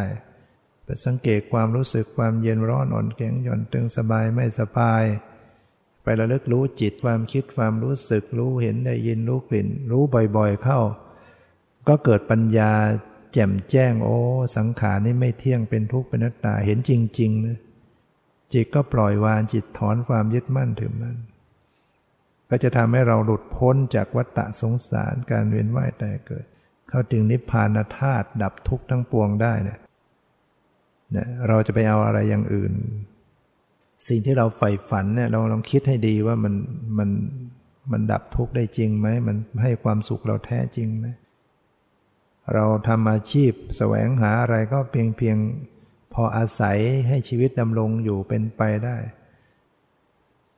[0.85, 5.05] ไปสังเกตความรู้สึกความเย็นร้อนอ่อนแข็งหย่อนตึงสบายไม่สบาย
[6.03, 10.03] ไประลึกรู้จิตความคิดความรู้สึกรู้เห็นได้ยินรู้กลิ่น รู้
[10.37, 10.81] บ่อยๆเข้า
[11.89, 12.73] ก็เกิดปัญญา
[13.33, 14.19] แจ่มแจ้งโอ้
[14.57, 17.59] สังขารนี่ไม่เที่ยงเป็นทุกข์เป็นนัตตาเห็นจริงๆนะ
[18.53, 21.17] จิตก็ปล่อยวางจิตถอนความยึดมั่นถือมั่น
[22.51, 26.45] ก็จะทำให้เราหลุดพ้นจากวัฏฏะสงสารการเวียนว่ายตายเกิด
[26.89, 29.79] เข้าถึงนิพพานธาตุดับทุกข์ทั้งปวงได้เนี่ย
[31.15, 32.73] นี่ยเราจะไปเอาอะไรอย่างอื่น
[34.09, 36.55] สิ่งที่เราใฝ่ฝันเนี่ยเราลองคิดให้ดีว่ามัน
[36.99, 37.11] มัน
[37.93, 41.07] มันดับทุกข์ได้จริงไหม มันให้ความสุขเราแท้จริงไหม
[42.55, 45.39] เราทำอาชีพแสวงหาอะไรก็เพียงเพียง
[46.13, 46.79] พออาศัย
[47.09, 48.97] ให้ชีวิตดำรงอยู่เป็นไปได้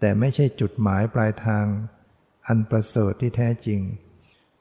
[0.01, 1.65] แต่ไม่ใช่จุดหมายปลายทาง
[2.47, 3.81] อันประเสริฐที่แท้จริง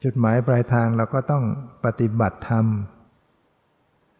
[0.04, 1.44] จุดหมายปลายทางเราก็ต้อง
[1.84, 2.66] ปฏิบัติธรรม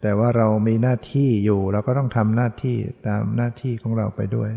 [0.07, 2.76] แต่ว่าเรามีหน้าที่อยู่เราก็ต้องทำหน้าที่
[3.07, 4.50] ตามหน้าที่ของเราไปด้วย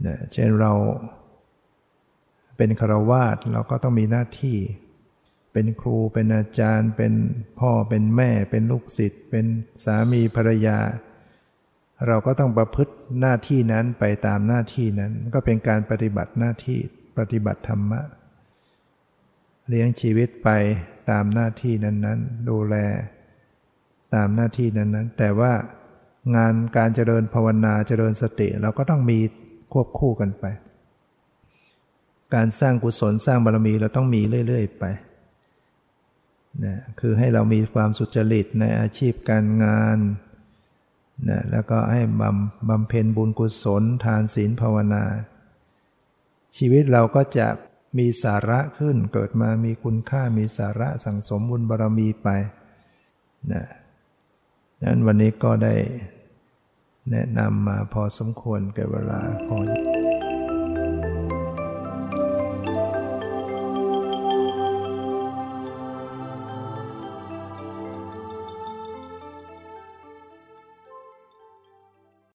[0.00, 0.72] เนี่ยเช่นเรา
[2.56, 4.56] เป็นคารวาสเราก็ต้องมีหน้าที่
[5.52, 7.12] เป็นครูเป็นอาจารย์ เป็น
[7.60, 9.46] พ่อเป็นแม่ เป็นลูกศิษย์เป็น
[9.84, 10.78] สามีภรรยา
[12.06, 16.78] เราก็ต้องประพฤติหน้าที่นั้นไปตามหน้าที่นั้น ก็เป็นการปฏิบัติหน้าที่
[17.18, 18.00] ปฏิบัติธรรมะ
[19.68, 20.48] เลี้ยงชีวิตไป
[21.10, 22.76] ตามหน้าที่นั้นๆ ดูแล
[24.14, 25.52] ตามหน้าที่นั้นๆ แต่ว่า
[26.36, 29.18] งานการเจริญภาวนาเจริญสติเราก็ต้องมี
[29.72, 30.44] ควบคู่กันไป
[32.34, 34.84] การสร้างกุศลสร้างบารมีเราต้องมีเรื่อยๆไป
[36.64, 39.98] นะคือให้เรามีความสุจริตในอาชีพการงาน
[41.28, 45.04] นะแล้วก็ให้บำบำเพ็ญบุญกุศล ทานศีลภาวนา
[46.56, 47.48] ชีวิตเราก็จะ
[47.98, 52.28] มีสาระขึ้นเกิดมามีคุณค่ามีสาระสั่งสมบุญบารมีไป
[53.52, 53.64] นะ
[54.84, 55.74] นั้นวันนี้ก็ได้
[57.10, 60.01] แนะนำมาพอสมควรแก่เวลาพอ